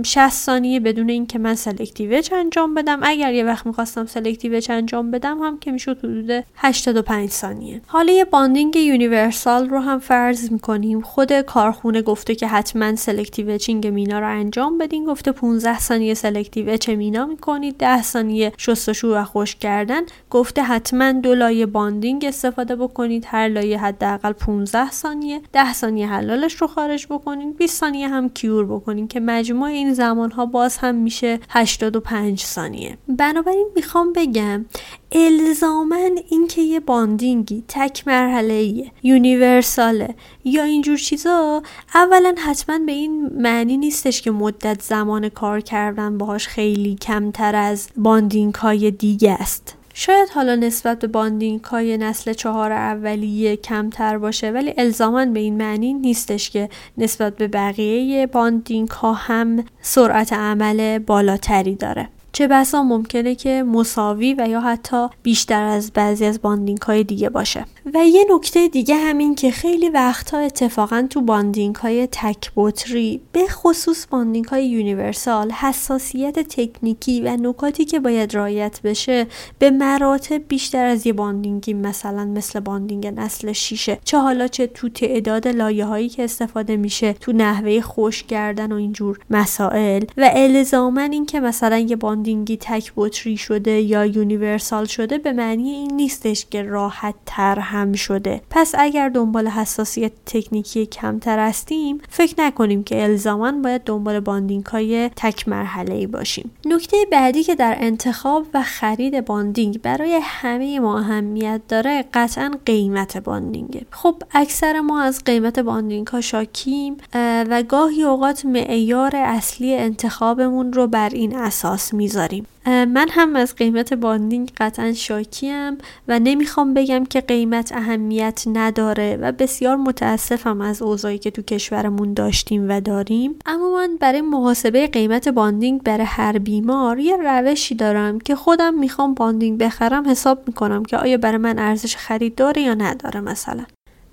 60 0.04 0.28
ثانیه 0.28 0.80
بدون 0.80 1.08
اینکه 1.08 1.38
من 1.38 1.54
selective 1.54 2.08
etch 2.08 2.32
انجام 2.32 2.74
بدم. 2.74 3.00
اگر 3.02 3.32
یه 3.32 3.44
وقت 3.44 3.66
می‌خواستم 3.66 4.06
selective 4.06 4.50
etch 4.50 4.70
انجام 4.70 5.10
بدم 5.10 5.38
هم 5.38 5.58
که 5.58 5.72
می‌شد 5.72 5.98
حدود 5.98 6.44
85 6.56 7.30
ثانیه. 7.30 7.80
حالا 7.86 8.12
یه 8.12 8.24
bonding 8.24 8.76
universal 8.76 9.68
رو 9.68 9.78
هم 9.78 9.98
فرض 9.98 10.52
می‌کنیم. 10.52 11.00
خود 11.00 11.40
کارخونه 11.40 12.02
گفته 12.02 12.34
که 12.34 12.46
حتما 12.46 12.96
selective 12.96 13.47
etching 13.47 13.86
مینا 13.86 14.18
رو 14.18 14.28
انجام 14.28 14.78
بدین. 14.78 15.04
گفته 15.04 15.32
15 15.32 15.78
ثانیه 15.78 16.14
selective 16.14 16.65
etch 16.65 16.88
مینا 16.88 17.26
می‌کنید. 17.26 17.76
10 17.78 18.02
ثانیه 18.02 18.52
شستشو 18.56 19.14
و 19.14 19.24
خشک 19.24 19.58
کردن. 19.58 20.02
گفته 20.30 20.62
حتما 20.62 21.12
دو 21.12 21.34
لایه 21.34 21.66
bonding 21.66 22.24
استفاده 22.24 22.76
بکنید. 22.76 23.24
هر 23.26 23.48
لایه 23.48 23.78
حداقل 23.78 24.32
15 24.32 24.90
ثانیه. 24.90 25.40
10 25.52 25.72
ثانیه 25.72 26.06
حلالش 26.06 26.54
رو 26.54 26.66
خارج 26.66 27.06
بکنید. 27.10 27.56
20 27.56 27.80
ثانیه 27.80 28.08
هم 28.08 28.28
cure 28.28 28.67
بکنیم 28.68 29.08
که 29.08 29.20
مجموع 29.20 29.68
این 29.68 29.94
زمان 29.94 30.30
ها 30.30 30.46
باز 30.46 30.76
هم 30.76 30.94
میشه 30.94 31.40
85 31.48 32.40
ثانیه. 32.40 32.98
بنابراین 33.08 33.70
می‌خوام 33.76 34.12
بگم 34.12 34.64
الزاما 35.12 36.18
اینکه 36.28 36.62
یه 36.62 36.80
bonding 36.80 37.54
ی 37.54 37.64
تک 37.68 38.08
مرحله 38.08 38.84
universal 39.02 40.03
ه 40.03 40.14
یا 40.44 40.62
اینجور 40.64 40.96
چیزا 40.96 41.62
اولا 41.94 42.34
حتما 42.38 42.78
به 42.78 42.92
این 42.92 43.30
معنی 43.42 43.76
نیستش 43.76 44.22
که 44.22 44.30
مدت 44.30 44.82
زمان 44.82 45.28
کار 45.28 45.60
کردن 45.60 46.18
باهاش 46.18 46.48
خیلی 46.48 46.94
کمتر 46.94 47.54
از 47.54 47.88
bonding 47.96 48.54
های 48.54 48.90
دیگه 48.90 49.32
است. 49.32 49.77
شاید 50.00 50.28
حالا 50.28 50.54
نسبت 50.54 50.98
به 50.98 51.06
bonding 51.06 51.64
های 51.64 51.98
نسل 51.98 52.32
چهار 52.32 52.72
اولیه 52.72 53.56
کمتر 53.56 54.18
باشه 54.18 54.50
ولی 54.50 54.74
الزاما 54.78 55.26
به 55.26 55.40
این 55.40 55.56
معنی 55.56 55.94
نیستش 55.94 56.50
که 56.50 56.68
نسبت 56.98 57.36
به 57.36 57.48
بقیه 57.48 58.26
bonding 58.26 58.88
ها 58.88 59.12
هم 59.12 59.64
سرعت 59.80 60.32
عمل 60.32 60.98
بالاتری 60.98 61.74
داره. 61.74 62.08
چه 62.32 62.48
بسا 62.48 62.82
ممکنه 62.82 63.34
که 63.34 63.62
مساوی 63.62 64.34
و 64.38 64.48
یا 64.48 64.60
حتی 64.60 65.06
بیشتر 65.22 65.62
از 65.62 65.92
بعضی 65.92 66.24
از 66.24 66.42
bonding 66.42 66.82
های 66.82 67.04
دیگه 67.04 67.28
باشه. 67.28 67.64
و 67.94 68.04
یه 68.06 68.24
نکته 68.34 68.68
دیگه 68.68 68.94
همین 68.94 69.34
که 69.34 69.50
خیلی 69.50 69.88
وقتها 69.88 70.38
اتفاقا 70.38 71.06
تو 71.10 71.20
bonding 71.20 71.74
های 71.74 72.08
تک 72.12 72.50
بطری 72.56 73.20
به 73.32 73.46
خصوص 73.48 74.06
bonding 74.06 74.44
های 74.44 74.68
universal 74.68 75.50
حساسیت 75.50 76.38
تکنیکی 76.38 77.20
و 77.20 77.36
نکاتی 77.40 77.84
که 77.84 78.00
باید 78.00 78.34
رعایت 78.34 78.80
بشه 78.84 79.26
به 79.58 79.70
مراتب 79.70 80.48
بیشتر 80.48 80.86
از 80.86 81.06
یه 81.06 81.12
bonding 81.12 81.66
ی 81.66 81.74
مثلا 81.74 82.24
مثل 82.24 82.60
bonding 82.60 83.06
نسل 83.06 83.52
شیشه. 83.52 83.98
چه 84.04 84.18
حالا 84.18 84.48
چه 84.48 84.66
تو 84.66 84.88
تعداد 84.88 85.48
لایه 85.48 85.84
هایی 85.84 86.08
که 86.08 86.24
استفاده 86.24 86.76
میشه 86.76 87.12
تو 87.12 87.32
نحوه 87.32 87.80
خشک 87.80 88.22
کردن 88.22 88.72
و 88.72 88.74
اینجور 88.74 89.18
مسائل. 89.30 90.04
و 90.16 90.30
الزاما 90.34 91.00
اینکه 91.00 91.40
مثلا 91.40 91.78
یه 91.78 91.96
bonding 92.18 92.51
ی 92.51 92.56
تک 92.56 92.92
بطری 92.96 93.36
شده 93.36 93.70
یا 93.80 94.06
universal 94.06 94.84
شده 94.84 95.18
به 95.18 95.32
معنی 95.32 95.70
این 95.70 95.94
نیستش 95.94 96.46
که 96.50 96.62
راحت 96.62 97.14
تر 97.26 97.58
هم 97.58 97.92
شده. 97.92 98.40
پس 98.50 98.74
اگر 98.78 99.08
دنبال 99.08 99.48
حساسیت 99.48 100.12
تکنیکی 100.26 100.86
کمتر 100.86 101.38
هستیم 101.38 102.00
فکر 102.08 102.34
نکنیم 102.38 102.84
که 102.84 103.02
الزاما 103.02 103.52
باید 103.52 103.82
دنبال 103.84 104.20
bonding 104.20 104.66
های 104.66 105.10
تک 105.16 105.48
مرحله 105.48 105.94
ای 105.94 106.06
باشیم. 106.06 106.50
نکته 106.66 106.96
بعدی 107.12 107.42
که 107.42 107.54
در 107.54 107.76
انتخاب 107.78 108.46
و 108.54 108.62
خرید 108.62 109.24
bonding 109.24 109.82
برای 109.82 110.20
همه 110.22 110.80
ما 110.80 110.98
اهمیت 110.98 111.60
داره 111.68 112.04
قطعا 112.14 112.50
قیمت 112.66 113.16
bonding 113.16 113.71
ه. 113.71 113.86
خب 113.90 114.22
اکثر 114.34 114.80
ما 114.80 115.02
از 115.02 115.24
قیمت 115.24 115.58
bonding 115.58 116.06
ها 116.06 116.20
شاکیم 116.20 116.96
و 117.14 117.62
گاهی 117.68 118.02
اوقات 118.02 118.44
معیار 118.44 119.16
اصلی 119.16 119.74
انتخابمون 119.74 120.72
رو 120.72 120.86
بر 120.86 121.08
این 121.08 121.36
اساس 121.36 121.94
می‌ذاریم. 122.08 122.46
من 122.66 123.06
هم 123.10 123.36
از 123.36 123.54
قیمت 123.54 123.94
bonding 123.94 124.52
قطعا 124.56 124.92
شاکیم 124.92 125.78
و 126.08 126.18
نمی‌خوام 126.18 126.74
بگم 126.74 127.04
که 127.04 127.20
قیمت 127.20 127.72
اهمیت 127.72 128.44
نداره 128.52 129.18
و 129.20 129.32
بسیار 129.32 129.76
متاسفم 129.76 130.60
از 130.60 130.82
اوضاعی 130.82 131.18
که 131.18 131.30
تو 131.30 131.42
کشورمون 131.42 132.14
داشتیم 132.14 132.68
و 132.68 132.80
داریم. 132.80 133.34
اما 133.46 133.76
من 133.76 133.96
برای 134.00 134.20
محاسبه 134.20 134.86
قیمت 134.86 135.28
bonding 135.28 135.82
برای 135.82 136.06
هر 136.06 136.38
بیمار 136.38 136.98
یه 136.98 137.16
روشی 137.16 137.74
دارم 137.74 138.18
که 138.18 138.36
خودم 138.36 138.74
می‌خوام 138.74 139.14
bonding 139.14 139.58
بخرم 139.58 140.10
حساب 140.10 140.38
می‌کنم 140.46 140.84
که 140.84 140.96
آیا 140.96 141.16
برای 141.16 141.38
من 141.38 141.58
ارزش 141.58 141.96
خرید 141.96 142.34
داره 142.34 142.62
یا 142.62 142.74
نداره 142.74 143.20
مثلا. 143.20 143.64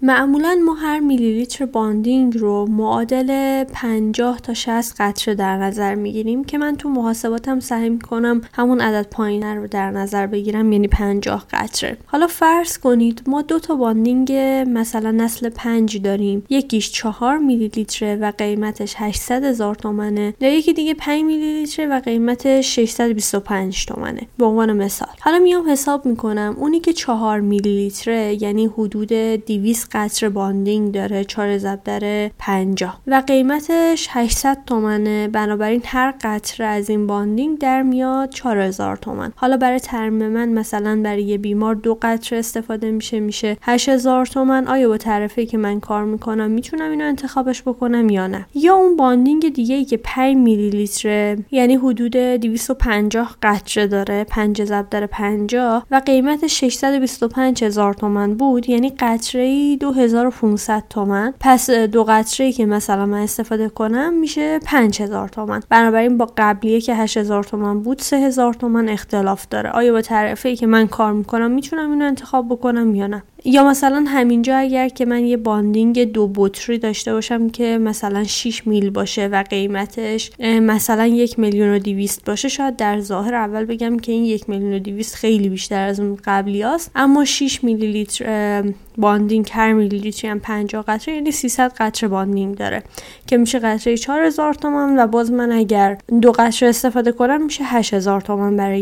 معمولا 0.06 0.60
ما 0.66 0.74
هر 0.74 1.00
میلی 1.00 1.34
لیتر 1.34 1.66
bonding 1.66 2.38
رو 2.38 2.66
معادل 2.66 3.64
50 3.64 4.40
تا 4.40 4.54
60 4.54 4.96
قطره 5.00 5.36
در 5.36 5.58
نظر 5.58 5.96
می‌گیریم 5.96 6.44
که 6.44 6.58
من 6.58 6.76
تو 6.76 6.90
محاسباتم 6.90 7.60
سعی 7.60 7.90
می‌کنم 7.90 8.42
همون 8.54 8.82
عدد 8.82 9.08
پایین 9.12 9.44
رو 9.44 9.68
در 9.68 9.92
نظر 9.92 10.28
بگیرم 10.28 10.72
یعنی 10.72 10.88
50 10.88 11.46
قطره. 11.52 11.98
حالا 12.06 12.28
فرض 12.28 12.78
کنید 12.78 13.22
ما 13.28 13.42
دو 13.42 13.60
تا 13.60 13.76
bonding 13.76 14.32
مثلا 14.68 15.12
نسل 15.12 15.50
5 15.50 16.02
داریم. 16.02 16.44
یکیش 16.50 16.92
4 16.92 17.38
میلی 17.38 17.68
لیتره 17.68 18.16
و 18.16 18.32
قیمتش 18.38 18.96
800 18.98 19.44
هزار 19.44 19.76
تومنه. 19.76 20.34
و 20.42 20.44
یکی 20.44 20.74
دیگه 20.74 20.94
5 20.94 21.24
میلی 21.24 21.60
لیتره 21.60 21.88
و 21.88 22.00
قیمتش 22.00 22.76
625 22.76 23.86
تومنه. 23.86 24.22
به 24.38 24.46
عنوان 24.46 24.74
مثال. 24.74 25.10
حالا 25.20 25.40
میام 25.40 25.70
حساب 25.70 26.06
می‌کنم. 26.06 26.56
اونی 26.60 26.80
که 26.80 26.94
4 26.94 27.40
میلی 27.40 27.76
لیتره 27.76 28.44
یعنی 28.44 28.66
حدود 28.66 29.14
200 29.14 29.95
قطره 29.96 30.30
bonding 30.30 30.92
داره 30.92 31.24
4 31.24 31.58
ضرب 31.58 31.84
در 31.84 32.32
50 32.40 33.02
و 33.08 33.24
قیمتش 33.28 34.08
800 34.12 34.58
تومنه. 34.66 35.28
بنابراین 35.28 35.82
هر 35.86 36.14
قطره 36.22 36.66
از 36.66 36.90
این 36.90 37.08
bonding 37.08 37.58
در 37.58 37.82
میاد 37.82 38.30
4000 38.30 38.98
تومن. 38.98 39.34
حالا 39.36 39.58
برای 39.58 39.80
ترمیم 39.80 40.14
من 40.14 40.50
مثلا 40.50 41.02
برای 41.04 41.24
یه 41.24 41.38
بیمار 41.38 41.76
دو 41.76 41.98
قطره 42.02 42.40
استفاده 42.40 42.92
میشه 42.92 43.20
میشه 43.20 43.58
8000 43.62 44.26
تومن. 44.26 44.68
آیا 44.68 44.88
با 44.88 44.98
تعرفه‌ای 44.98 45.46
که 45.46 45.58
من 45.58 45.80
کار 45.80 46.06
می‌کنم 46.06 46.52
می‌تونم 46.52 46.92
اینو 46.92 47.04
انتخابش 47.06 47.62
بکنم 47.62 48.10
یا 48.10 48.28
نه؟ 48.28 48.46
یا 48.56 48.76
اون 48.76 48.96
bonding 48.96 49.54
دیگه 49.54 49.76
ای 49.76 49.86
که 49.86 49.98
5 49.98 50.36
میلی 50.36 50.70
لیتر 50.70 51.38
یعنی 51.52 51.76
حدود 51.76 52.18
250 52.18 53.36
قطره 53.44 53.88
داره 53.88 54.24
5 54.24 54.64
ضرب 54.64 54.90
در 54.90 55.06
50 55.06 55.86
و 55.92 56.02
قیمت 56.06 56.48
625 56.48 57.64
هزار 57.64 57.94
تومن 57.94 58.34
بود. 58.34 58.70
یعنی 58.70 58.90
قطره 59.00 59.42
ای 59.42 59.78
2500 59.86 60.84
تومن. 60.90 61.34
پس 61.40 61.70
دو 61.70 62.04
قطره 62.04 62.52
که 62.52 62.66
مثلا 62.66 63.06
من 63.06 63.20
استفاده 63.20 63.70
کنم 63.70 64.14
میشه 64.14 64.60
5000 64.60 65.30
تومن. 65.30 65.62
بنابراین 65.70 66.18
با 66.18 66.30
قبلیه 66.38 66.82
که 66.82 66.96
8000 66.96 67.44
تومن 67.44 67.80
بود 67.80 68.02
3000 68.02 68.54
تومن 68.54 68.90
اختلاف 68.90 69.48
داره. 69.50 69.70
آیا 69.70 69.94
با 69.94 70.02
تعرفه‌ای 70.02 70.56
که 70.56 70.68
من 70.68 70.88
کار 70.88 71.14
می‌کنم 71.14 71.52
می‌تونم 71.52 71.92
اینو 71.92 72.06
انتخاب 72.06 72.50
بکنم 72.50 72.96
یا 72.96 73.08
نه؟ 73.08 73.24
یا 73.46 73.64
مثلا 73.64 74.06
همینجا 74.08 74.58
اگر 74.58 74.90
که 74.90 75.06
من 75.06 75.26
یه 75.26 75.38
bonding 75.38 76.12
دو 76.12 76.32
بطری 76.36 76.78
داشته 76.78 77.14
باشم 77.14 77.50
که 77.50 77.78
مثلا 77.78 78.24
6 78.24 78.68
میل 78.68 78.90
باشه 78.90 79.28
و 79.28 79.44
قیمتش 79.50 80.32
مثلا 80.40 81.08
یک 81.08 81.40
میلیون 81.40 81.76
و 81.76 81.80
دیویست 81.80 82.26
باشه 82.26 82.48
شاید 82.48 82.76
در 82.76 83.00
ظاهر 83.00 83.36
اول 83.36 83.66
بگم 83.66 84.00
که 84.00 84.12
این 84.12 84.26
یک 84.26 84.50
میلیون 84.50 84.74
و 84.74 84.80
دیویست 84.80 85.16
خیلی 85.16 85.50
بیشتر 85.50 85.88
از 85.88 86.00
اون 86.00 86.18
قبلی 86.26 86.64
است 86.64 86.92
اما 86.96 87.26
6 87.26 87.64
میلی 87.64 87.92
لیتر 87.92 88.64
bonding 88.98 89.50
هر 89.54 89.74
میلی 89.74 90.00
لیتری 90.00 90.30
هم 90.30 90.40
50 90.40 90.84
قطره 90.88 91.14
یعنی 91.14 91.32
300 91.32 91.74
قطره 91.78 92.10
bonding 92.10 92.56
داره 92.56 92.84
که 93.28 93.38
میشه 93.38 93.60
قطره 93.60 93.98
4000 93.98 94.54
تومان 94.54 95.00
و 95.00 95.08
باز 95.08 95.32
من 95.32 95.52
اگر 95.52 95.98
دو 96.22 96.32
قطره 96.32 96.70
استفاده 96.70 97.12
کنم 97.12 97.46
میشه 97.46 97.64
8000 97.64 98.22
تومان 98.22 98.58
برای 98.58 98.82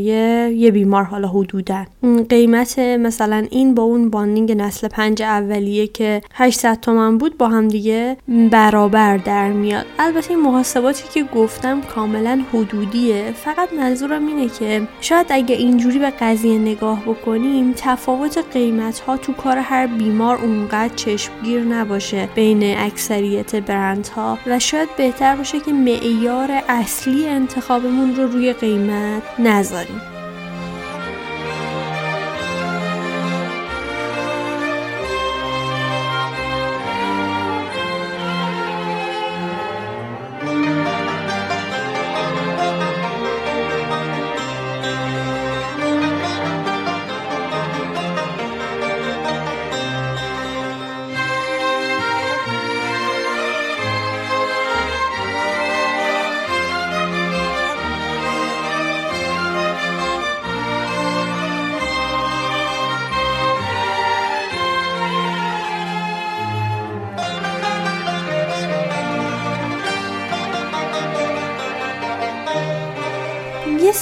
یه 0.55 0.71
بیمار 0.71 1.03
حالا 1.03 1.27
حدودا. 1.27 1.85
قیمت 2.29 2.79
مثلا 2.79 3.47
این 3.51 3.75
با 3.75 3.83
اون 3.83 4.09
bonding 4.09 4.51
نسل 4.51 4.87
پنج 4.87 5.21
اولیه 5.21 5.87
که 5.87 6.21
800 6.33 6.79
تومن 6.81 7.17
بود 7.17 7.37
با 7.37 7.47
هم 7.47 7.67
دیگه 7.67 8.17
برابر 8.51 9.17
در 9.17 9.51
میاد. 9.51 9.85
البته 9.99 10.31
این 10.31 10.39
محاسباتی 10.39 11.03
که 11.13 11.23
گفتم 11.23 11.81
کاملا 11.81 12.41
حدودیه. 12.53 13.31
فقط 13.31 13.73
منظورم 13.73 14.27
اینه 14.27 14.49
که 14.49 14.87
شاید 15.01 15.27
اگه 15.29 15.55
اینجوری 15.55 15.99
به 15.99 16.09
قضیه 16.09 16.57
نگاه 16.57 17.01
بکنیم 17.01 17.73
تفاوت 17.77 18.45
قیمت 18.53 18.99
ها 18.99 19.17
تو 19.17 19.33
کار 19.33 19.57
هر 19.57 19.87
بیمار 20.03 20.37
اونقدر 20.37 20.95
چشمگیر 20.95 21.61
نباشه 21.61 22.29
بین 22.35 22.77
اکثریت 22.77 23.55
برند 23.55 24.07
ها 24.07 24.37
و 24.47 24.59
شاید 24.59 24.95
بهتر 24.97 25.35
باشه 25.35 25.59
که 25.59 25.73
معیار 25.73 26.51
اصلی 26.69 27.27
انتخابمون 27.27 28.15
رو 28.15 28.27
روی 28.27 28.53
قیمت 28.53 29.23
نذاریم. 29.39 30.01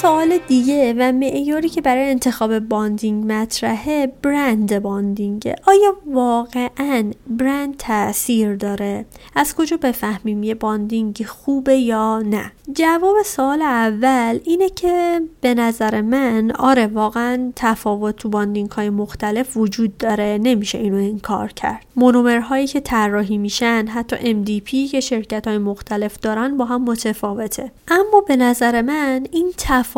سوال 0.02 0.38
دیگه 0.48 0.96
و 0.98 1.12
معیاری 1.12 1.70
که 1.70 1.82
برای 1.82 2.10
انتخاب 2.10 2.60
bonding 2.60 3.32
مطرحه 3.32 4.14
برند 4.22 4.80
bonding 4.80 5.46
ه 5.46 5.56
آیا 5.68 5.98
واقعا 6.06 7.12
برند 7.28 7.78
تاثیر 7.78 8.56
داره؟ 8.56 9.06
از 9.36 9.56
کجا 9.56 9.78
بفهمیم 9.78 10.44
یه 10.44 10.56
bonding 10.56 11.26
خوبه 11.26 11.76
یا 11.76 12.20
نه؟ 12.20 12.52
جواب 12.74 13.16
سوال 13.26 13.62
اول 13.62 14.40
اینه 14.44 14.70
که 14.70 15.22
به 15.42 15.54
نظر 15.54 16.02
من 16.02 16.52
آره 16.52 16.88
واقعا 16.88 17.52
تفاوت 17.56 18.16
تو 18.16 18.30
bonding 18.30 18.72
های 18.72 18.90
مختلف 18.90 19.58
وجود 19.58 19.98
داره 19.98 20.40
نمیشه 20.44 20.78
اینو 20.78 20.98
انکار 20.98 21.52
کرد. 21.52 21.86
مونومرهایی 21.96 22.68
که 22.68 22.80
طراحی 22.80 23.38
میشن 23.38 23.88
حتی 23.88 24.16
MDP 24.16 24.92
که 24.92 25.00
شرکت 25.00 25.48
های 25.48 25.58
مختلف 25.58 26.20
دارن 26.20 26.58
با 26.58 26.66
هم 26.66 26.84
متفاوته. 26.84 27.72
اما 27.88 28.22
به 28.28 28.36
نظر 28.36 28.82
من 28.82 29.28
این 29.32 29.54
تفاوت 29.58 29.91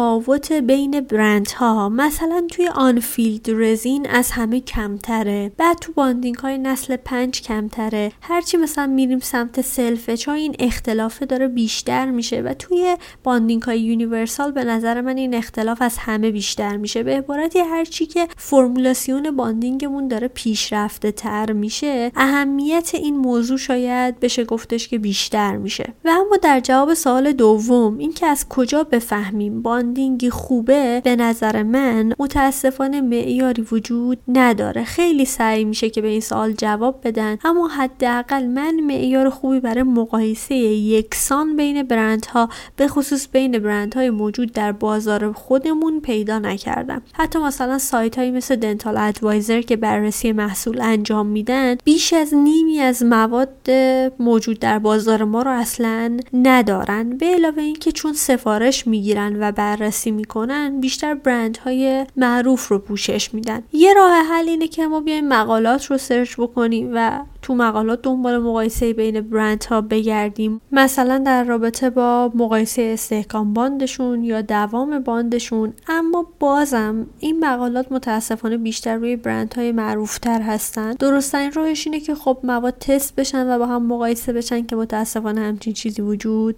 بین 0.68 1.02
برند 1.02 1.52
ها 1.52 1.90
مثلا 1.90 2.48
توی 2.52 2.68
unfilled 2.68 3.46
resin 3.50 4.10
از 4.10 4.32
همه 4.32 4.60
کمتره. 4.60 5.52
بعد 5.58 5.78
تو 5.78 5.92
bonding 5.94 6.36
های 6.36 6.58
نسل 6.58 6.96
پنج 6.96 7.42
کمتره. 7.42 8.12
هرچی 8.22 8.58
مثلا 8.58 8.88
میریم 8.88 9.20
سمت 9.20 9.62
self-etch 9.62 10.36
این 10.36 10.56
اختلافه 10.60 11.26
داره 11.26 11.48
بیشتر 11.48 12.12
میشه. 12.12 12.42
و 12.42 12.54
توی 12.54 12.98
bonding 13.24 13.62
های 13.62 13.82
universal 13.82 14.52
به 14.52 14.64
نظر 14.64 15.02
من 15.02 15.18
این 15.18 15.34
اختلاف 15.34 15.82
از 15.82 15.98
همه 15.98 16.32
بیشتر 16.32 16.78
میشه. 16.78 17.04
به 17.04 17.18
عبارتی 17.18 17.60
هرچی 17.60 18.06
که 18.06 18.28
فرمولاسیون 18.38 19.36
bonding 19.36 19.86
مون 19.86 20.08
داره 20.08 20.28
پیشرفته 20.28 21.12
تر 21.12 21.52
میشه 21.52 22.12
اهمیت 22.16 22.92
این 22.96 23.18
موضوع 23.18 23.58
شاید 23.58 24.20
بشه 24.20 24.46
گفتش 24.46 24.88
که 24.88 24.98
بیشتر 25.00 25.58
میشه. 25.58 25.94
و 26.06 26.10
اما 26.10 26.38
در 26.42 26.60
جواب 26.60 26.94
سوال 26.94 27.32
دوم 27.32 27.98
اینکه 27.98 28.26
از 28.26 28.50
کجا 28.50 28.84
بفهمیم؟ 28.84 29.62
bonding 29.84 30.24
ی 30.24 30.30
خوبه 30.30 31.02
به 31.04 31.16
نظر 31.16 31.64
من 31.64 32.14
متاسفانه 32.20 33.02
معیاری 33.02 33.62
وجود 33.72 34.18
نداره. 34.28 34.84
خیلی 34.84 35.26
سعی 35.26 35.64
میشه 35.64 35.90
که 35.90 36.02
به 36.02 36.08
این 36.08 36.22
سوال 36.22 36.52
جواب 36.52 37.00
بدن 37.04 37.38
اما 37.46 37.68
حداقل 37.68 38.46
من 38.46 38.80
معیار 38.80 39.30
خوبی 39.30 39.60
برای 39.60 39.84
مقایسه 39.84 40.56
یکسان 40.56 41.56
بین 41.56 41.84
برندها 41.84 42.50
به 42.76 42.88
خصوص 42.88 43.28
بین 43.32 43.60
برندهای 43.60 44.10
موجود 44.10 44.52
در 44.52 44.72
بازار 44.72 45.32
خودمون 45.32 46.02
پیدا 46.02 46.40
نکردم. 46.40 47.02
حتی 47.14 47.40
مثلا 47.40 47.78
سایت 47.78 48.18
هایی 48.18 48.32
مثل 48.32 48.56
Dental 48.56 48.98
Advisor 48.98 49.62
که 49.62 49.76
بررسی 49.76 50.32
محصول 50.32 50.82
انجام 50.82 51.28
میدن 51.28 51.76
بیش 51.84 52.14
از 52.14 52.34
نیمی 52.34 52.80
از 52.80 53.04
مواد 53.04 53.72
موجود 54.20 54.60
در 54.60 54.80
بازار 54.80 55.24
ما 55.24 55.42
رو 55.42 55.52
اصلا 55.52 56.18
ندارن 56.34 57.10
به 57.18 57.26
علاوه 57.26 57.62
اینکه 57.64 57.92
چون 57.92 58.14
سفارش 58.14 58.88
می‌گیرن 58.88 59.36
و 59.40 59.52
بررسی 59.76 60.12
می‌کنن 60.12 60.80
بیشتر 60.80 61.14
برندهای 61.14 62.06
معروف 62.18 62.68
رو 62.68 62.80
پوشش 62.80 63.34
میدن. 63.34 63.64
یه 63.74 63.94
راه 63.94 64.12
حل 64.12 64.50
اینه 64.50 64.68
که 64.68 64.88
ما 64.88 65.02
بیایم 65.02 65.28
مقالات 65.28 65.86
رو 65.86 65.98
search 65.98 66.36
بکنیم 66.38 66.92
و 66.96 67.20
تو 67.44 67.56
مقالات 67.56 68.02
دنبال 68.02 68.38
مقایسه 68.38 68.94
بین 68.94 69.22
برند 69.22 69.64
ها 69.64 69.82
بگردیم. 69.82 70.62
مثلا 70.72 71.18
در 71.18 71.44
رابطه 71.44 71.90
با 71.90 72.32
مقایسه 72.36 72.82
استحکام 72.94 73.54
bond 73.54 73.89
شون 73.89 74.24
یا 74.24 74.42
دوام 74.42 75.00
bond 75.00 75.33
شون. 75.33 75.74
اما 75.88 76.26
بازم 76.40 77.06
این 77.20 77.40
مقالات 77.40 77.92
متاسفانه 77.92 78.58
بیشتر 78.58 78.96
روی 78.96 79.16
برند 79.16 79.54
های 79.54 79.72
معروف 79.72 80.18
تر 80.18 80.42
هستن. 80.42 80.92
درستترین 80.92 81.52
راهش 81.52 81.88
اینه 81.88 82.00
که 82.00 82.16
خب 82.16 82.38
مواد 82.44 82.78
تست 82.80 83.16
بشن 83.16 83.48
و 83.48 83.60
با 83.60 83.66
هم 83.66 83.86
مقایسه 83.86 84.34
بشن 84.34 84.66
که 84.66 84.76
متاسفانه 84.76 85.42
همچین 85.42 85.74
چیزی 85.74 86.02
وجود 86.02 86.56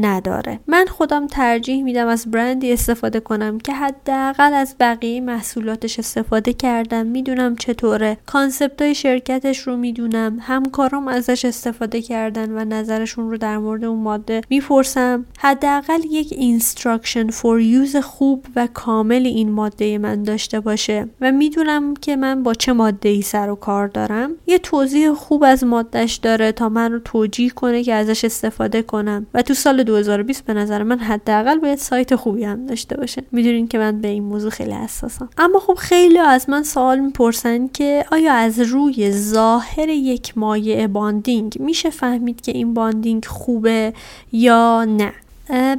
نداره. 0.00 0.60
من 0.66 0.86
خودم 0.86 1.26
ترجیح 1.26 1.82
میدم 1.82 2.06
از 2.06 2.30
برندی 2.30 2.72
استفاده 2.72 3.20
کنم 3.20 3.58
که 3.58 3.72
حداقل 3.72 4.54
از 4.54 4.74
بقیه 4.80 5.20
محصولاتش 5.20 5.98
استفاده 5.98 6.52
کردم. 6.52 7.06
می‌دونم 7.06 7.56
چطوره. 7.56 8.18
concept 8.26 8.82
های 8.82 8.94
شرکتش 8.94 9.58
رو 9.58 9.76
می‌دونم. 9.76 10.09
همکارام 10.40 11.08
ازش 11.08 11.44
استفاده 11.44 12.02
کردن 12.02 12.50
و 12.50 12.64
نظرشون 12.64 13.30
رو 13.30 13.36
در 13.36 13.58
مورد 13.58 13.84
اون 13.84 14.00
ماده 14.00 14.40
می‌پرسم. 14.50 15.24
حداقل 15.38 16.00
یک 16.10 16.32
instruction 16.32 17.30
for 17.30 17.60
use 17.60 17.96
خوب 17.96 18.46
و 18.56 18.68
کامل 18.74 19.26
این 19.26 19.50
ماده 19.50 19.98
من 19.98 20.22
داشته 20.22 20.60
باشه. 20.60 21.08
و 21.20 21.32
می‌دونم 21.32 21.94
که 21.94 22.16
من 22.16 22.42
با 22.42 22.54
چه 22.54 22.72
ماده 22.72 23.08
ای 23.08 23.22
سر 23.22 23.50
و 23.50 23.54
کار 23.54 23.88
دارم. 23.88 24.30
یه 24.46 24.58
توضیح 24.58 25.12
خوب 25.12 25.44
از 25.44 25.64
مادهش 25.64 26.14
داره 26.14 26.52
تا 26.52 26.68
من 26.68 26.92
رو 26.92 26.98
توجیه 26.98 27.50
کنه 27.50 27.82
که 27.82 27.94
ازش 27.94 28.24
استفاده 28.24 28.82
کنم. 28.82 29.26
و 29.34 29.42
تو 29.42 29.54
سال 29.54 29.82
2020 29.82 30.44
به 30.44 30.54
نظر 30.54 30.82
من 30.82 30.98
حداقل 30.98 31.58
باید 31.58 31.78
سایت 31.78 32.14
خوبی 32.14 32.44
هم 32.44 32.66
داشته 32.66 32.96
باشه. 32.96 33.22
می‌دونین 33.32 33.68
که 33.68 33.78
من 33.78 34.00
به 34.00 34.08
این 34.08 34.22
موضوع 34.22 34.50
خیلی 34.50 34.72
حساسم. 34.72 35.28
اما 35.38 35.58
خب 35.58 35.74
خیلی 35.74 36.18
از 36.18 36.50
من 36.50 36.62
سوال 36.62 36.98
می‌پرسن 36.98 37.68
که 37.68 38.04
آیا 38.12 38.32
از 38.32 38.60
روی 38.60 39.12
ظاهر 39.12 39.88
یک 40.00 40.38
مایع 40.38 40.86
bonding. 40.86 41.56
میشه 41.60 41.90
فهمید 41.90 42.40
که 42.40 42.52
این 42.52 42.74
bonding 42.74 43.24
خوبه 43.24 43.92
یا 44.32 44.84
نه؟ 44.84 45.12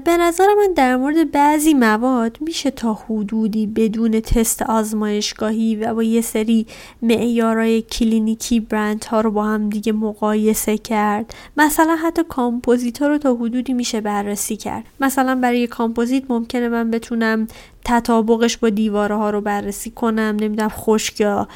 به 0.04 0.18
نظر 0.20 0.48
من 0.58 0.74
در 0.76 0.96
مورد 0.96 1.32
بعضی 1.32 1.74
مواد 1.74 2.38
میشه 2.42 2.72
تا 2.72 2.94
حدودی 2.94 3.68
بدون 3.68 4.20
تست 4.20 4.62
آزمایشگاهی 4.62 5.76
و 5.76 5.94
با 5.94 6.04
یه 6.04 6.22
سری 6.22 6.68
معیارهای 7.02 7.82
کلینیکی 7.82 8.60
برند 8.60 9.04
ها 9.04 9.22
رو 9.22 9.32
با 9.32 9.44
هم 9.44 9.70
دیگه 9.70 9.92
مقایسه 9.92 10.78
کرد. 10.78 11.34
مثلا 11.58 11.96
حتی 11.96 12.24
کامپوزیت 12.30 13.02
ها 13.02 13.08
رو 13.08 13.18
تا 13.18 13.36
حدودی 13.36 13.74
میشه 13.74 14.02
بررسی 14.02 14.58
کرد. 14.58 14.84
مثلا 15.00 15.36
برای 15.36 15.68
کامپوزیت 15.68 16.24
ممکنه 16.30 16.70
من 16.70 16.92
بتونم 16.92 17.48
تطابقش 17.86 18.58
با 18.58 18.70
دیواره 18.70 19.16
ها 19.16 19.30
رو 19.30 19.42
بررسی 19.42 19.90
کنم 19.90 20.38
نمی‌دونم 20.40 20.70
خشک 20.70 21.20
یا 21.20 21.48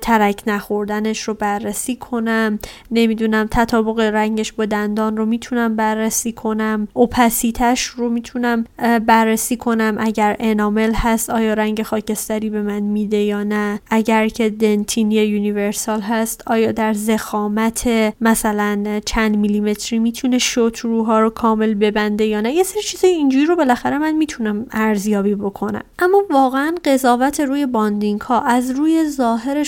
ترک 0.00 0.42
نخوردنش 0.46 1.22
رو 1.22 1.34
بررسی 1.34 1.96
کنم. 1.96 2.58
نمی‌دونم 2.90 3.48
تطابق 3.50 4.00
رنگش 4.00 4.52
با 4.52 4.64
دندان 4.64 5.16
رو 5.16 5.26
می‌تونم 5.26 5.76
بررسی 5.76 6.32
کنم. 6.32 6.88
opacity 6.92 7.64
ش 7.64 7.84
رو 7.84 8.08
می‌تونم 8.08 8.64
بررسی 9.06 9.56
کنم. 9.56 9.96
اگر 10.00 10.36
enamel 10.40 10.92
هست 10.94 11.30
آیا 11.30 11.54
رنگ 11.54 11.82
خاکستری 11.82 12.50
به 12.50 12.62
من 12.62 12.80
میده 12.80 13.16
یا 13.16 13.42
نه؟ 13.42 13.80
اگر 13.90 14.28
که 14.28 14.50
dentin 14.50 15.10
یا 15.10 15.24
universal 15.24 16.00
هست 16.00 16.42
آیا 16.46 16.72
در 16.72 16.92
ضخامت 16.92 17.88
مثلا 18.20 19.00
چند 19.04 19.36
میلیمتری 19.36 19.98
می‌تونه 19.98 20.38
show 20.38 20.65
through 20.65 21.13
ها 21.13 21.20
رو 21.20 21.30
کامل 21.30 21.74
ببنده 21.74 22.24
یا 22.24 22.40
نه؟ 22.40 22.52
یه 22.52 22.62
سری 22.62 22.82
چیزای 22.82 23.10
اینجوری 23.10 23.46
رو 23.46 23.56
بالاخره 23.56 23.98
من 23.98 24.12
می‌تونم 24.12 24.66
ارزیابی 24.70 25.34
بکنم. 25.34 25.82
اما 25.98 26.22
واقعا 26.30 26.74
قضاوت 26.84 27.40
روی 27.40 27.66
bonding 27.66 28.20
ها 28.20 28.40
از 28.40 28.70
روی 28.70 29.04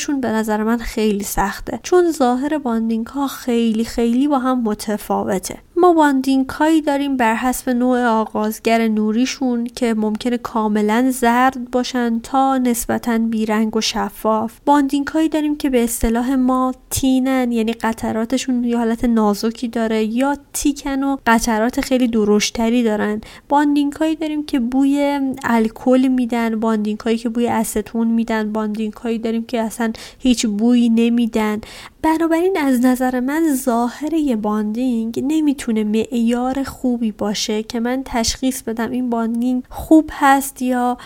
ظاهر 0.01 0.21
به 0.21 0.29
نظر 0.29 0.63
من 0.63 0.79
خیلی 0.79 1.25
سخته. 1.25 1.81
چون 1.83 2.13
ظاهر 2.13 2.59
bonding 2.59 3.07
ها 3.07 3.27
خیلی 3.29 3.85
خیلی 3.85 4.29
با 4.29 4.39
هم 4.39 4.63
متفاوته. 4.63 5.59
ما 5.81 5.93
bonding 5.93 6.49
هایی 6.49 6.81
داریم 6.81 7.17
بر 7.17 7.35
حسب 7.35 7.71
نوع 7.71 8.05
آغازگر 8.05 8.89
نوریشون 8.89 9.65
که 9.65 9.95
ممکنه 9.95 10.39
کاملا 10.39 11.11
زرد 11.11 11.71
باشن 11.71 12.21
تا 12.23 12.59
نسبتا 12.59 13.19
بیرنگ 13.19 13.77
و 13.77 13.81
شفاف. 13.81 14.59
bonding 14.67 15.07
هایی 15.07 15.29
داریم 15.29 15.57
که 15.57 15.71
به 15.71 15.85
اصطلاح 15.85 16.35
ما 16.35 16.75
thin 16.91 17.40
ن 17.40 17.53
یعنی 17.53 17.73
قطراتشون 17.73 18.65
یه 18.65 18.79
حالت 18.79 19.05
نازکی 19.05 19.69
داره 19.69 20.05
یا 20.05 20.37
thick 20.53 20.94
ن 20.94 21.03
و 21.03 21.17
قطرات 21.27 21.81
خیلی 21.81 22.09
درشتری 22.09 22.83
دارن. 22.83 23.21
bonding 23.49 23.93
هایی 23.93 24.17
داریم 24.17 24.43
که 24.47 24.61
بوی 24.61 25.21
الکل 25.45 26.09
میدن 26.09 26.61
bonding 26.61 27.01
هایی 27.01 27.19
که 27.19 27.29
بوی 27.29 27.49
استون 27.49 28.09
میدن 28.09 28.53
bonding 28.53 28.93
هایی 28.93 29.19
داریم 29.19 29.45
که 29.45 29.61
اصلا 29.61 29.93
هیچ 30.19 30.47
بویی 30.47 30.89
نمیدن. 30.89 31.61
بنابراین 32.03 32.57
از 32.61 32.85
نظر 32.85 33.21
من 33.21 33.55
ظاهر 33.55 34.15
یه 34.15 34.37
bonding 34.37 35.25
نمی‌تونه 35.27 35.70
معیار 35.79 36.63
خوبی 36.63 37.13
باشه 37.13 37.63
که 37.63 37.81
من 37.81 38.03
تشخیص 38.05 38.63
بدم 38.63 38.91
این 38.91 39.11
bonding 39.11 39.63
خوب 39.69 40.11
هست 40.13 40.63
یا 40.63 40.99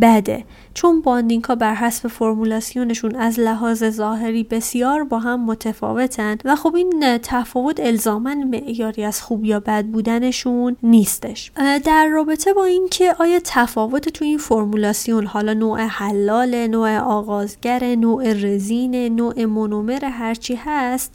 بده. 0.00 0.44
چون 0.76 1.00
bonding 1.00 1.44
ها 1.44 1.54
بر 1.54 1.74
حسب 1.74 2.08
فرمولاسیونشون 2.08 3.14
از 3.14 3.40
لحاظ 3.40 3.84
ظاهری 3.84 4.44
بسیار 4.44 5.04
با 5.04 5.18
هم 5.18 5.44
متفاوتن 5.44 6.36
و 6.44 6.56
خب 6.56 6.74
این 6.74 7.18
تفاوت 7.22 7.80
الزاما 7.80 8.34
معیاری 8.34 9.04
از 9.04 9.22
خوب 9.22 9.44
یا 9.44 9.60
بد 9.60 9.84
بودنشون 9.84 10.76
نیستش. 10.82 11.52
در 11.84 12.06
رابطه 12.06 12.52
با 12.52 12.64
اینکه 12.64 13.14
آیا 13.18 13.40
تفاوت 13.44 14.08
تو 14.08 14.24
این 14.24 14.38
فرمولاسیون 14.38 15.26
حالا 15.26 15.52
نوع 15.52 15.80
حلال 15.80 16.66
نوع 16.66 16.98
آغازگر 16.98 17.94
نوع 17.94 18.32
رزین 18.32 19.14
نوع 19.16 19.44
مونومر 19.44 20.04
هرچی 20.04 20.54
هست 20.64 21.14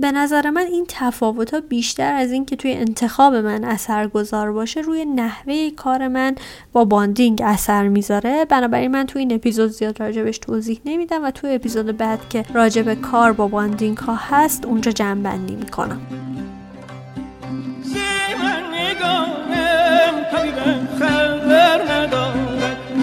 به 0.00 0.12
نظر 0.14 0.50
من 0.50 0.66
این 0.66 0.84
تفاوت 0.88 1.54
ها 1.54 1.60
بیشتر 1.60 2.14
از 2.14 2.32
اینکه 2.32 2.56
توی 2.56 2.72
انتخاب 2.72 3.34
من 3.34 3.64
اثرگذار 3.64 4.52
باشه 4.52 4.80
روی 4.80 5.04
نحوه 5.04 5.70
کار 5.70 6.08
من 6.08 6.34
با 6.72 6.84
bonding 6.84 7.42
اثر 7.44 7.88
می‌ذاره. 7.88 8.45
بنابراین 8.48 8.90
من 8.90 9.06
تو 9.06 9.18
این 9.18 9.34
اپیزود 9.34 9.70
زیاد 9.70 10.00
راجبش 10.00 10.38
توضیح 10.38 10.80
نمیدم 10.84 11.24
و 11.24 11.30
تو 11.30 11.46
اپیزود 11.50 11.96
بعد 11.96 12.28
که 12.28 12.44
راجب 12.54 12.94
کار 12.94 13.32
با 13.32 13.48
bonding 13.48 13.96
ها 13.98 14.14
هست 14.14 14.64
اونجا 14.64 14.90
جمع 14.90 15.22
بندی 15.22 15.54
می‌کنم 15.54 16.00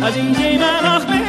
از 0.04 0.16
این 0.16 1.23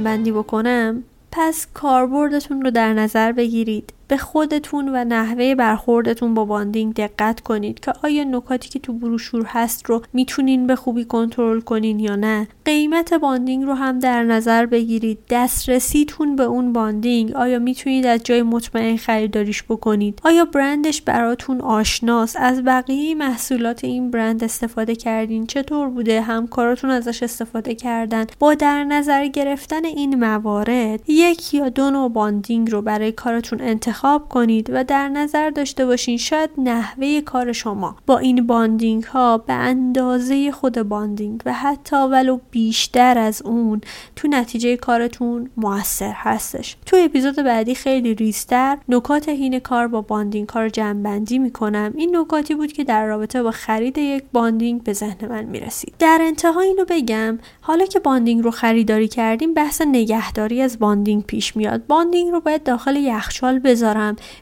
جمع 0.00 0.32
بکنم 0.32 1.02
پس 1.32 1.66
کاربردتون 1.74 2.62
رو 2.62 2.70
در 2.70 2.94
نظر 2.94 3.32
بگیرید. 3.32 3.92
به 4.10 4.16
خودتون 4.16 4.88
و 4.88 5.04
نحوه 5.04 5.54
برخوردتون 5.54 6.34
با 6.34 6.44
bonding 6.44 6.94
دقت 6.94 7.40
کنید 7.40 7.80
که 7.80 7.92
آیا 8.02 8.24
نکاتی 8.24 8.68
که 8.68 8.78
تو 8.78 8.92
بروشور 8.92 9.44
هست 9.46 9.86
رو 9.86 10.02
می‌تونین 10.12 10.66
به 10.66 10.76
خوبی 10.76 11.04
کنترل 11.04 11.60
کنین 11.60 12.00
یا 12.00 12.16
نه. 12.16 12.48
قیمت 12.64 13.14
bonding 13.14 13.64
رو 13.64 13.74
هم 13.74 13.98
در 13.98 14.22
نظر 14.22 14.66
بگیرید. 14.66 15.18
دسترسیتون 15.30 16.36
به 16.36 16.42
اون 16.42 16.72
bonding. 16.72 17.32
آیا 17.32 17.58
می‌تونید 17.58 18.06
از 18.06 18.20
جای 18.24 18.42
مطمئن 18.42 18.96
خریداریش 18.96 19.62
بکنید؟ 19.62 20.20
آیا 20.24 20.44
برندش 20.44 21.02
براتون 21.02 21.60
آشناست؟ 21.60 22.36
از 22.40 22.64
بقیه 22.64 23.14
محصولات 23.14 23.84
این 23.84 24.10
برند 24.10 24.44
استفاده 24.44 24.94
کردین؟ 24.94 25.46
چطور 25.46 25.88
بوده؟ 25.88 26.20
همکاراتون 26.20 26.90
ازش 26.90 27.22
استفاده 27.22 27.74
کردن؟ 27.74 28.26
با 28.38 28.54
در 28.54 28.84
نظر 28.84 29.26
گرفتن 29.26 29.84
این 29.84 30.24
موارد 30.24 31.10
یک 31.10 31.54
یا 31.54 31.68
دو 31.68 31.90
نوع 31.90 32.08
bonding 32.08 32.70
رو 32.70 32.82
برای 32.82 33.12
کارتون 33.12 33.60
انتخاب 33.60 33.99
انتخاب 34.00 34.28
کنید 34.28 34.70
و 34.72 34.84
در 34.84 35.08
نظر 35.08 35.50
داشته 35.50 35.86
باشین 35.86 36.16
شاید 36.16 36.50
نحوه 36.58 37.20
کار 37.20 37.52
شما 37.52 37.96
با 38.06 38.18
این 38.18 38.46
bonding 38.46 39.04
ها 39.04 39.38
به 39.38 39.52
اندازه 39.52 40.52
خود 40.52 40.82
bonding 40.82 41.42
و 41.46 41.52
حتی 41.52 41.96
ولو 41.96 42.38
بیشتر 42.50 43.18
از 43.18 43.42
اون 43.42 43.80
تو 44.16 44.28
نتیجه 44.28 44.76
کارتون 44.76 45.50
موثر 45.56 46.12
هستش. 46.14 46.76
تو 46.86 46.96
اپیزود 47.00 47.36
بعدی 47.36 47.74
خیلی 47.74 48.14
ریزتر 48.14 48.78
نکات 48.88 49.28
حین 49.28 49.58
کار 49.58 49.88
با 49.88 50.00
bonding 50.00 50.46
رو 50.46 50.68
جمع‌بندی 50.68 51.38
می‌کنم. 51.38 51.92
این 51.96 52.16
نکاتی 52.16 52.54
بود 52.54 52.72
که 52.72 52.84
در 52.84 53.06
رابطه 53.06 53.42
با 53.42 53.50
خرید 53.50 53.98
یک 53.98 54.24
bonding 54.32 54.82
به 54.82 54.92
ذهن 54.92 55.28
من 55.28 55.44
می‌رسید. 55.44 55.94
در 55.98 56.18
انتها 56.22 56.60
اینو 56.60 56.84
بگم 56.88 57.38
حالا 57.60 57.84
که 57.84 57.98
bonding 57.98 58.44
رو 58.44 58.50
خریداری 58.50 59.08
کردیم 59.08 59.54
بحث 59.54 59.82
نگهداری 59.86 60.62
از 60.62 60.78
bonding 60.78 61.24
پیش 61.24 61.56
میاد. 61.56 61.86
bonding 61.86 62.32
رو 62.32 62.40
باید 62.40 62.62
داخل 62.62 62.96
یخچال 62.96 63.58
بذاریم. 63.58 63.89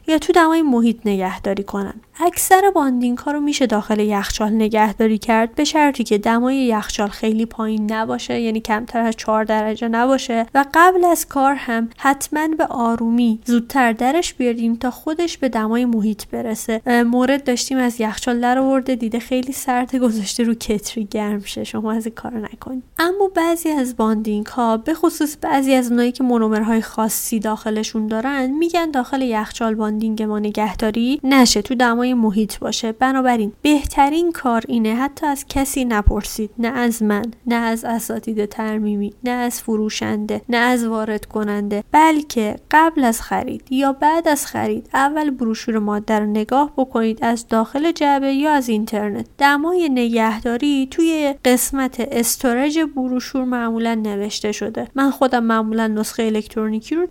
یا 0.07 0.17
تو 0.17 0.33
دمای 0.33 0.61
محیط 0.61 0.97
نگهداری 1.05 1.63
کنم 1.63 2.01
اکثر 2.21 2.71
bonding 2.75 3.17
ها 3.17 3.31
رو 3.31 3.39
میشه 3.39 3.65
داخل 3.65 3.99
یخچال 3.99 4.53
نگهداری 4.53 5.17
کرد 5.17 5.55
به 5.55 5.63
شرطی 5.63 6.03
که 6.03 6.17
دمای 6.17 6.65
یخچال 6.65 7.07
خیلی 7.07 7.45
پایین 7.45 7.91
نباشه 7.91 8.39
یعنی 8.41 8.59
کمتر 8.59 8.99
از 8.99 9.15
4 9.15 9.43
درجه 9.43 9.87
نباشه. 9.87 10.45
و 10.55 10.65
قبل 10.73 11.05
از 11.05 11.27
کار 11.27 11.53
هم 11.53 11.89
حتما 11.97 12.47
به 12.47 12.65
آرومی 12.65 13.39
زودتر 13.45 13.91
درش 13.91 14.33
بیاریم 14.33 14.75
تا 14.75 14.91
خودش 14.91 15.37
به 15.37 15.49
دمای 15.49 15.85
محیط 15.85 16.25
برسه. 16.31 16.81
مورد 17.05 17.43
داشتیم 17.43 17.77
از 17.77 18.01
یخچال 18.01 18.41
در 18.41 18.59
آورده 18.59 18.95
دیده 18.95 19.19
خیلی 19.19 19.53
سرد 19.53 19.95
گذاشته 19.95 20.43
رو 20.43 20.53
کتری 20.53 21.07
گرم 21.11 21.43
شه. 21.43 21.63
شما 21.63 21.91
از 21.91 22.05
این 22.05 22.15
کار 22.15 22.33
نکنید. 22.33 22.83
اما 22.99 23.31
بعضی 23.35 23.69
از 23.69 23.97
bonding 23.97 24.45
ها 24.45 24.77
به 24.77 24.93
خصوص 24.93 25.37
بعضی 25.41 25.73
از 25.73 25.91
اونایی 25.91 26.11
که 26.11 26.23
مونومرهای 26.23 26.81
خاصی 26.81 27.39
داخلشون 27.39 28.07
دارن 28.07 28.45
میگن 28.51 28.91
داخل 28.91 29.21
یخچال 29.21 29.75
bonding 29.75 30.23
ما 30.23 30.39
نگهداری 30.39 31.19
نشه. 31.23 31.61
تو 31.61 31.75
دمای 31.75 32.08
محیط 32.13 32.59
باشه. 32.59 32.91
بنابراین 32.91 33.51
بهترین 33.61 34.31
کار 34.31 34.63
اینه 34.67 34.95
حتی 34.95 35.25
از 35.25 35.45
کسی 35.49 35.85
نپرسید. 35.85 36.51
نه 36.57 36.67
از 36.67 37.03
من 37.03 37.25
نه 37.47 37.55
از 37.55 37.85
اساتید 37.85 38.45
ترمیمی 38.45 39.13
نه 39.23 39.31
از 39.31 39.61
فروشنده 39.61 40.41
نه 40.49 40.57
از 40.57 40.85
وارد 40.85 41.25
کننده 41.25 41.83
بلکه 41.91 42.55
قبل 42.71 43.03
از 43.03 43.21
خرید 43.21 43.71
یا 43.71 43.93
بعد 43.93 44.27
از 44.27 44.45
خرید 44.45 44.89
اول 44.93 45.29
بروشور 45.29 45.79
ماده 45.79 46.19
رو 46.19 46.25
نگاه 46.25 46.71
بکنید 46.77 47.19
از 47.21 47.47
داخل 47.47 47.91
جعبه 47.91 48.33
یا 48.33 48.53
از 48.53 48.69
اینترنت. 48.69 49.25
دمای 49.37 49.89
نگهداری 49.89 50.87
توی 50.91 51.35
قسمت 51.45 52.07
storage 52.11 52.79
بروشور 52.95 53.43
معمولا 53.43 53.95
نوشته 53.95 54.51
شده. 54.51 54.87
من 54.95 55.11
خودم 55.11 55.43
معمولا 55.43 55.87
نسخه 55.87 56.23
الکترونیکی 56.23 56.95
رو 56.95 57.07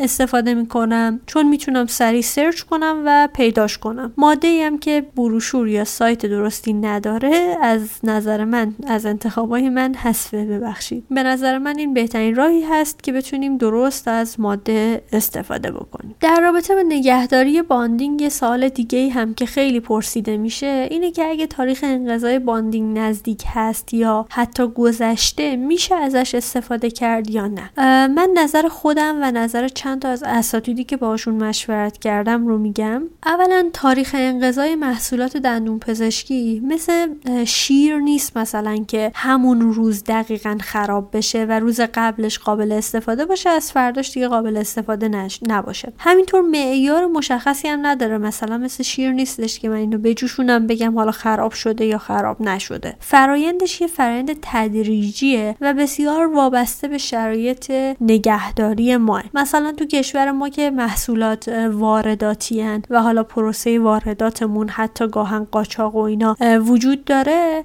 استفاده 0.00 0.54
می‌کنم 0.54 1.20
چون 1.26 1.48
می‌تونم 1.48 1.86
سریع 1.86 2.22
search 2.22 2.62
کنم 2.62 3.02
و 3.06 3.28
پیداش 3.34 3.78
کنم. 3.78 4.12
ماده 4.16 4.41
هم 4.46 4.78
که 4.78 5.06
بروشور 5.16 5.68
یا 5.68 5.84
سایت 5.84 6.26
درستی 6.26 6.72
نداره 6.72 7.56
از 7.62 7.88
نظر 8.04 8.44
من 8.44 8.74
از 8.86 9.06
انتخابای 9.06 9.68
من 9.68 9.94
حذفه 9.94 10.44
ببخشید. 10.44 11.04
به 11.10 11.22
نظر 11.22 11.58
من 11.58 11.78
این 11.78 11.94
بهترین 11.94 12.34
راهی 12.34 12.62
هست 12.62 13.02
که 13.02 13.12
بتونیم 13.12 13.56
درست 13.56 14.08
از 14.08 14.40
ماده 14.40 15.02
استفاده 15.12 15.70
بکنیم. 15.70 16.14
در 16.20 16.40
رابطه 16.40 16.74
با 16.74 16.82
نگهداری 16.88 17.62
bonding 17.62 18.20
یه 18.20 18.28
سوال 18.28 18.68
دیگه 18.68 19.08
هم 19.08 19.34
که 19.34 19.46
خیلی 19.46 19.80
پرسیده 19.80 20.36
میشه 20.36 20.88
اینه 20.90 21.10
که 21.10 21.24
اگه 21.24 21.46
تاریخ 21.46 21.80
انقضای 21.82 22.38
bonding 22.38 22.98
نزدیک 22.98 23.44
هست 23.46 23.94
یا 23.94 24.26
حتی 24.30 24.68
گذشته 24.68 25.56
میشه 25.56 25.94
ازش 25.94 26.34
استفاده 26.34 26.90
کرد 26.90 27.30
یا 27.30 27.46
نه؟ 27.46 27.70
من 28.08 28.28
نظر 28.36 28.68
خودم 28.68 29.18
و 29.22 29.30
نظر 29.30 29.68
چند 29.68 30.02
تا 30.02 30.08
از 30.08 30.22
اساتیدی 30.22 30.84
که 30.84 30.96
باشون 30.96 31.34
مشورت 31.34 31.98
کردم 31.98 32.46
رو 32.46 32.58
میگم. 32.58 33.02
اولا 33.26 33.70
تاریخ 33.72 34.14
انقضای 34.32 34.74
محصولات 34.74 35.36
دندون 35.36 35.78
پزشکی 35.78 36.60
مثل 36.64 37.08
شیر 37.44 37.98
نیست 37.98 38.36
مثلا 38.36 38.84
که 38.88 39.12
همون 39.14 39.60
روز 39.60 40.04
دقیقا 40.04 40.58
خراب 40.60 41.16
بشه 41.16 41.44
و 41.44 41.52
روز 41.52 41.80
قبلش 41.94 42.38
قابل 42.38 42.72
استفاده 42.72 43.24
باشه 43.24 43.50
از 43.50 43.72
فرداش 43.72 44.12
دیگه 44.12 44.28
قابل 44.28 44.56
استفاده 44.56 45.08
نش... 45.08 45.40
نباشه. 45.48 45.92
همینطور 45.98 46.40
معیار 46.40 47.06
مشخصی 47.06 47.68
هم 47.68 47.86
نداره. 47.86 48.18
مثلا 48.18 48.58
مثل 48.58 48.82
شیر 48.82 49.12
نیستش 49.12 49.58
که 49.58 49.68
من 49.68 49.76
اینو 49.76 49.98
بجوشونم 49.98 50.66
بگم 50.66 50.98
حالا 50.98 51.10
خراب 51.10 51.52
شده 51.52 51.84
یا 51.84 51.98
خراب 51.98 52.42
نشده. 52.42 52.96
فرایندش 53.00 53.80
یه 53.80 53.86
فرایند 53.86 54.38
تدریجیه 54.42 55.56
و 55.60 55.74
بسیار 55.74 56.34
وابسته 56.34 56.88
به 56.88 56.98
شرایط 56.98 57.72
نگهداری 58.00 58.96
ما 58.96 59.22
مثلا 59.34 59.72
تو 59.72 59.84
کشور 59.84 60.30
ما 60.30 60.48
که 60.48 60.70
محصولات 60.70 61.48
وارداتی 61.72 62.62
و 62.90 63.02
حالا 63.02 63.22
پروسه 63.22 63.78
وارداتمون 64.12 64.68
حتی 64.68 65.08
گاهن 65.08 65.44
قاچاق 65.44 65.94
و 65.94 65.98
اینا 65.98 66.36
وجود 66.66 67.04
داره. 67.04 67.64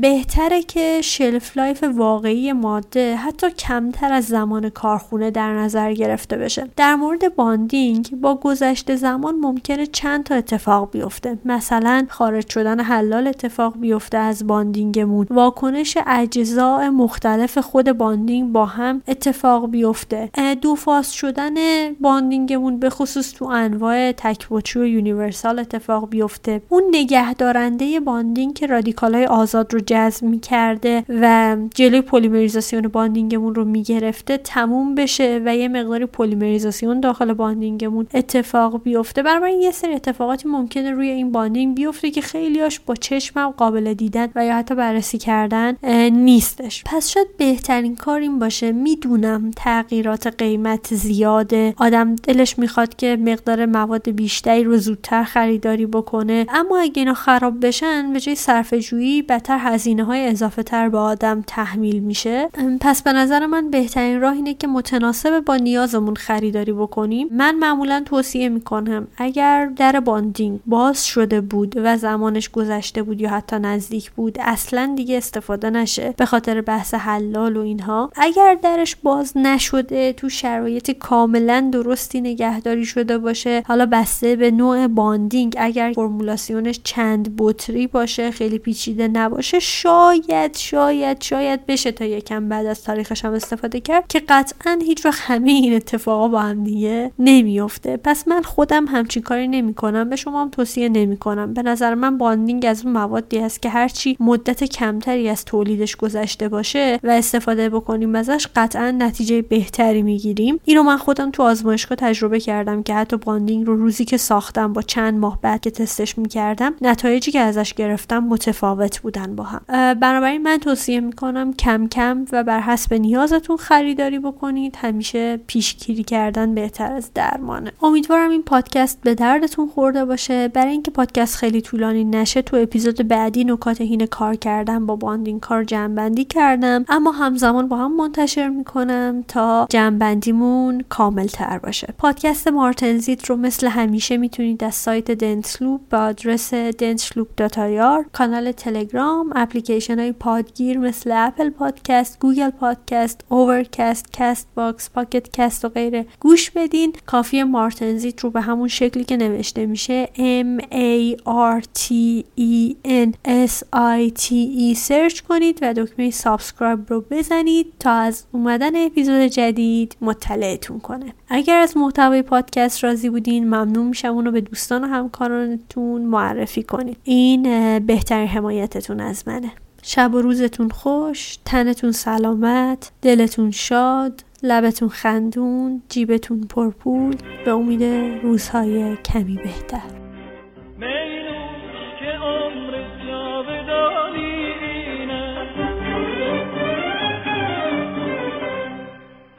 بهتره 0.00 0.62
که 0.62 1.00
shelf 1.02 1.56
life 1.56 1.84
واقعی 1.94 2.52
ماده 2.52 3.16
حتی 3.16 3.50
کمتر 3.50 4.12
از 4.12 4.24
زمان 4.24 4.68
کارخونه 4.68 5.30
در 5.30 5.54
نظر 5.54 5.92
گرفته 5.92 6.36
بشه. 6.36 6.68
در 6.76 6.94
مورد 6.94 7.36
bonding 7.36 8.20
با 8.20 8.34
گذشته 8.34 8.96
زمان 8.96 9.34
ممکنه 9.34 9.86
چند 9.86 10.24
تا 10.24 10.34
اتفاق 10.34 10.90
بیفته. 10.90 11.38
مثلا 11.44 12.06
خارج 12.08 12.50
شدن 12.50 12.80
حلال 12.80 13.26
اتفاق 13.26 13.78
بیفته 13.78 14.18
از 14.18 14.46
bonding 14.46 14.97
مون. 14.97 15.26
واکنش 15.30 15.98
اجزاء 16.06 16.90
مختلف 16.90 17.58
خود 17.58 17.92
bonding 17.92 18.52
با 18.52 18.66
هم 18.66 19.02
اتفاق 19.08 19.70
بیفته. 19.70 20.30
دو 20.62 20.74
فاز 20.74 21.12
شدن 21.12 21.54
bonding 22.00 22.55
مون 22.55 22.78
به 22.78 22.90
خصوص 22.90 23.32
تو 23.32 23.44
انواع 23.44 24.12
تک‌بطری 24.12 24.78
و 24.78 24.84
universal 24.84 25.64
اتفاق 25.74 26.10
بیفته. 26.10 26.62
اون 26.68 26.82
نگهدارنده 26.92 28.00
bonding 28.00 28.54
که 28.54 28.66
رادیکال 28.66 29.14
های 29.14 29.26
آزاد 29.26 29.74
رو 29.74 29.80
جذب 29.86 30.24
می‌کرده 30.24 31.04
و 31.08 31.56
جلوی 31.74 32.00
پلیمریزاسیون 32.00 32.88
bonding 32.88 33.34
مون 33.34 33.54
رو 33.54 33.64
می‌گرفته 33.64 34.36
تموم 34.36 34.94
بشه 34.94 35.42
و 35.44 35.56
یه 35.56 35.68
مقداری 35.68 36.06
پلیمریزاسیون 36.06 37.00
داخل 37.00 37.32
bonding 37.32 37.84
مون 37.84 38.06
اتفاق 38.14 38.82
بیفته. 38.82 39.22
برای 39.22 39.54
یه 39.54 39.70
سری 39.70 39.94
اتفاقاتی 39.94 40.48
ممکنه 40.48 40.90
روی 40.90 41.08
این 41.08 41.32
bonding 41.32 41.74
بیفته 41.74 42.10
که 42.10 42.20
خیلیاش 42.20 42.80
با 42.80 42.94
چشمم 42.94 43.50
قابل 43.50 43.94
دیدن 43.94 44.28
و 44.34 44.46
یا 44.46 44.56
حتی 44.56 44.74
بررسی 44.74 45.18
کردن 45.18 45.76
نیستش. 46.12 46.84
پس 46.86 47.08
شاید 47.08 47.36
بهترین 47.36 47.96
کار 47.96 48.20
این 48.20 48.38
باشه. 48.38 48.72
می‌دونم 48.72 49.50
تغییرات 49.56 50.26
قیمت 50.26 50.94
زیاده. 50.94 51.74
آدم 51.76 52.16
دلش 52.16 52.58
می‌خواد 52.58 52.96
که 52.96 53.16
مقدار 53.20 53.66
مواد 53.66 54.10
بیشتری 54.10 54.64
رو 54.64 54.76
زودتر 54.76 55.22
خریداری 55.60 55.86
بکنه. 55.86 56.46
اما 56.48 56.78
اگه 56.78 56.92
اینا 56.96 57.14
خراب 57.14 57.66
بشن 57.66 58.12
به 58.12 58.20
جای 58.20 58.34
صرف 58.34 58.74
جویی 58.74 59.22
بدتر 59.22 59.58
هزینه 59.60 60.04
های 60.04 60.26
اضافه 60.26 60.62
تر 60.62 60.88
به 60.88 60.98
آدم 60.98 61.44
تحمیل 61.46 61.98
میشه. 61.98 62.48
پس 62.80 63.02
به 63.02 63.12
نظر 63.12 63.46
من 63.46 63.70
بهترین 63.70 64.20
راه 64.20 64.32
اینه 64.32 64.54
که 64.54 64.66
متناسب 64.66 65.40
با 65.40 65.56
نیازمون 65.56 66.14
خریداری 66.14 66.72
بکنیم. 66.72 67.28
من 67.32 67.54
معمولا 67.54 68.02
توصیه 68.06 68.48
می‌کنم 68.48 69.06
اگر 69.16 69.66
در 69.76 70.00
bonding 70.00 70.60
باز 70.66 71.06
شده 71.06 71.40
بود 71.40 71.74
و 71.76 71.96
زمانش 71.96 72.48
گذشته 72.48 73.02
بود 73.02 73.20
یا 73.20 73.30
حتی 73.30 73.58
نزدیک 73.58 74.10
بود 74.10 74.38
اصلا 74.40 74.92
دیگه 74.96 75.16
استفاده 75.16 75.70
نشه 75.70 76.14
به 76.16 76.26
خاطر 76.26 76.60
بحث 76.60 76.94
حلال 76.94 77.56
و 77.56 77.60
اینها. 77.60 78.10
اگر 78.16 78.56
درش 78.62 78.96
باز 78.96 79.36
نشده 79.36 80.12
تو 80.12 80.28
شرایط 80.28 80.90
کاملا 80.90 81.68
درستی 81.72 82.20
نگهداری 82.20 82.84
شده 82.84 83.18
باشه 83.18 83.62
حالا 83.66 83.86
بسته 83.86 84.36
به 84.36 84.50
نوع 84.50 84.86
bonding 84.86 85.49
اگر 85.58 85.92
فرمولاسیونش 85.94 86.80
چند 86.84 87.34
بطری 87.38 87.86
باشه 87.86 88.30
خیلی 88.30 88.58
پیچیده 88.58 89.08
نباشه 89.08 89.58
شاید 89.58 90.56
شاید 90.56 91.22
شاید 91.22 91.66
بشه 91.66 91.92
تا 91.92 92.04
یکم 92.04 92.48
بعد 92.48 92.66
از 92.66 92.84
تاریخش 92.84 93.24
هم 93.24 93.32
استفاده 93.32 93.80
کرد 93.80 94.04
که 94.08 94.22
قطعا 94.28 94.78
هیچ 94.82 95.06
وقت 95.06 95.20
همه 95.22 95.50
این 95.50 95.74
اتفاقا 95.74 96.28
با 96.28 96.40
هم 96.40 96.64
دیگه 96.64 97.12
نمیافته. 97.18 97.96
پس 97.96 98.28
من 98.28 98.42
خودم 98.42 98.86
همچین 98.86 99.22
کاری 99.22 99.48
نمی‌کنم. 99.48 100.10
به 100.10 100.16
شما 100.16 100.42
هم 100.42 100.50
توصیه 100.50 100.88
نمی‌کنم. 100.88 101.54
به 101.54 101.62
نظر 101.62 101.94
من 101.94 102.18
bonding 102.18 102.66
از 102.66 102.84
اون 102.84 102.92
موادی 102.92 103.38
است 103.38 103.62
که 103.62 103.68
هرچی 103.68 104.16
مدت 104.20 104.64
کمتری 104.64 105.28
از 105.28 105.44
تولیدش 105.44 105.96
گذشته 105.96 106.48
باشه 106.48 107.00
و 107.02 107.10
استفاده 107.10 107.68
بکنیم 107.68 108.14
ازش 108.14 108.46
قطعا 108.56 108.90
نتیجه 108.90 109.42
بهتری 109.42 110.02
می‌گیریم. 110.02 110.60
اینو 110.64 110.82
من 110.82 110.96
خودم 110.96 111.30
تو 111.30 111.42
آزمایشگاه 111.42 111.96
تجربه 111.96 112.40
کردم 112.40 112.82
که 112.82 112.94
حتی 112.94 113.16
bonding 113.16 113.66
رو 113.66 113.76
روزی 113.76 114.04
که 114.04 114.16
ساختم 114.16 114.72
با 114.72 114.82
چند 114.82 115.18
ماه 115.18 115.39
بعد 115.42 115.60
که 115.60 115.70
تستش 115.70 116.18
می‌کردم 116.18 116.72
نتایجی 116.82 117.30
که 117.30 117.40
ازش 117.40 117.74
گرفتم 117.74 118.18
متفاوت 118.18 119.00
بودن 119.00 119.36
با 119.36 119.44
هم. 119.44 119.60
بنابراین 119.94 120.42
من 120.42 120.56
توصیه 120.56 121.00
می‌کنم 121.00 121.52
کم 121.52 121.86
کم 121.88 122.24
و 122.32 122.44
بر 122.44 122.60
حسب 122.60 122.94
نیازتون 122.94 123.56
خریداری 123.56 124.18
بکنید. 124.18 124.76
همیشه 124.78 125.36
پیشگیری 125.36 126.04
کردن 126.04 126.54
بهتر 126.54 126.92
از 126.92 127.10
درمانه. 127.14 127.72
امیدوارم 127.82 128.30
این 128.30 128.42
پادکست 128.42 129.00
به 129.02 129.14
دردتون 129.14 129.68
خورده 129.68 130.04
باشه. 130.04 130.48
برای 130.48 130.72
اینکه 130.72 130.90
پادکست 130.90 131.36
خیلی 131.36 131.60
طولانی 131.60 132.04
نشه 132.04 132.42
تو 132.42 132.56
اپیزود 132.56 133.08
بعدی 133.08 133.44
نکات 133.44 133.80
حین 133.80 134.06
کار 134.06 134.34
کردن 134.34 134.86
با 134.86 134.96
bonding 134.96 135.40
رو 135.40 135.64
جمعبندی 135.64 136.24
کردم. 136.24 136.84
اما 136.88 137.10
همزمان 137.10 137.68
با 137.68 137.76
هم 137.76 137.96
منتشر 137.96 138.48
می‌کنم 138.48 139.24
تا 139.28 139.66
جمعبندیمون 139.70 140.84
کامل 140.88 141.26
تر 141.26 141.58
باشه. 141.58 141.94
پادکست 141.98 142.48
مارتنزیت 142.48 143.24
رو 143.24 143.36
مثل 143.36 143.66
همیشه 143.66 144.16
می‌تونید 144.16 144.64
از 144.64 144.74
سایت 144.74 145.10
Densloop 145.34 145.80
با 145.90 145.98
آدرس 145.98 146.54
densloop.ir 146.54 148.10
کانال 148.12 148.52
تلگرام 148.52 149.32
اپلیکیشن 149.36 149.98
های 149.98 150.12
پادگیر 150.12 150.78
مثل 150.78 151.12
Apple 151.14 151.50
Podcast 151.50 152.20
Google 152.20 152.50
Podcast 152.50 153.24
Overcast 153.28 154.06
Castbox 154.12 154.90
Pocket 154.90 155.30
Cast 155.32 155.64
و 155.64 155.68
غیره. 155.68 156.06
گوش 156.20 156.50
بدین. 156.50 156.92
کافیه 157.06 157.42
مارتنزیت 157.42 158.20
رو 158.20 158.30
به 158.30 158.40
همون 158.40 158.68
شکلی 158.68 159.04
که 159.04 159.16
نوشته 159.16 159.66
میشه. 159.66 160.08
M 160.16 160.62
A 160.62 161.20
R 161.26 161.62
T 161.78 161.92
E 162.38 162.74
N 162.84 163.10
S 163.48 163.62
I 163.74 164.20
T 164.20 164.32
E. 164.58 164.74
search 164.76 165.20
کنید 165.20 165.58
و 165.62 165.74
دکمه 165.74 166.10
subscribe 166.10 166.80
رو 166.88 167.04
بزنید 167.10 167.72
تا 167.78 167.90
از 167.90 168.24
اومدن 168.32 168.86
اپیزود 168.86 169.20
جدید 169.20 169.96
مطلعتون 170.00 170.80
کنه. 170.80 171.14
اگر 171.28 171.58
از 171.58 171.76
محتوای 171.76 172.22
پادکست 172.22 172.84
راضی 172.84 173.10
بودین 173.10 173.44
ممنون 173.44 173.86
میشم. 173.86 174.08
اونو 174.08 174.30
به 174.30 174.40
دوستان 174.40 174.84
و 174.84 174.86
همکارانتون 175.20 176.02
معرفی 176.02 176.62
کنید. 176.62 176.96
این 177.04 177.42
بهترین 177.78 178.28
حمایتتون 178.28 179.00
از 179.00 179.28
منه. 179.28 179.50
شب 179.82 180.14
و 180.14 180.20
روزتون 180.20 180.68
خوش 180.68 181.38
تنتون 181.44 181.92
سلامت 181.92 182.92
دلتون 183.02 183.50
شاد 183.50 184.24
لبتون 184.42 184.88
خندون 184.88 185.82
جیبتون 185.88 186.40
پرپول. 186.40 187.16
به 187.44 187.50
امید 187.50 187.82
روزهای 188.22 188.96
کمی 188.96 189.34
بهتر. 189.36 189.80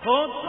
خود 0.03 0.40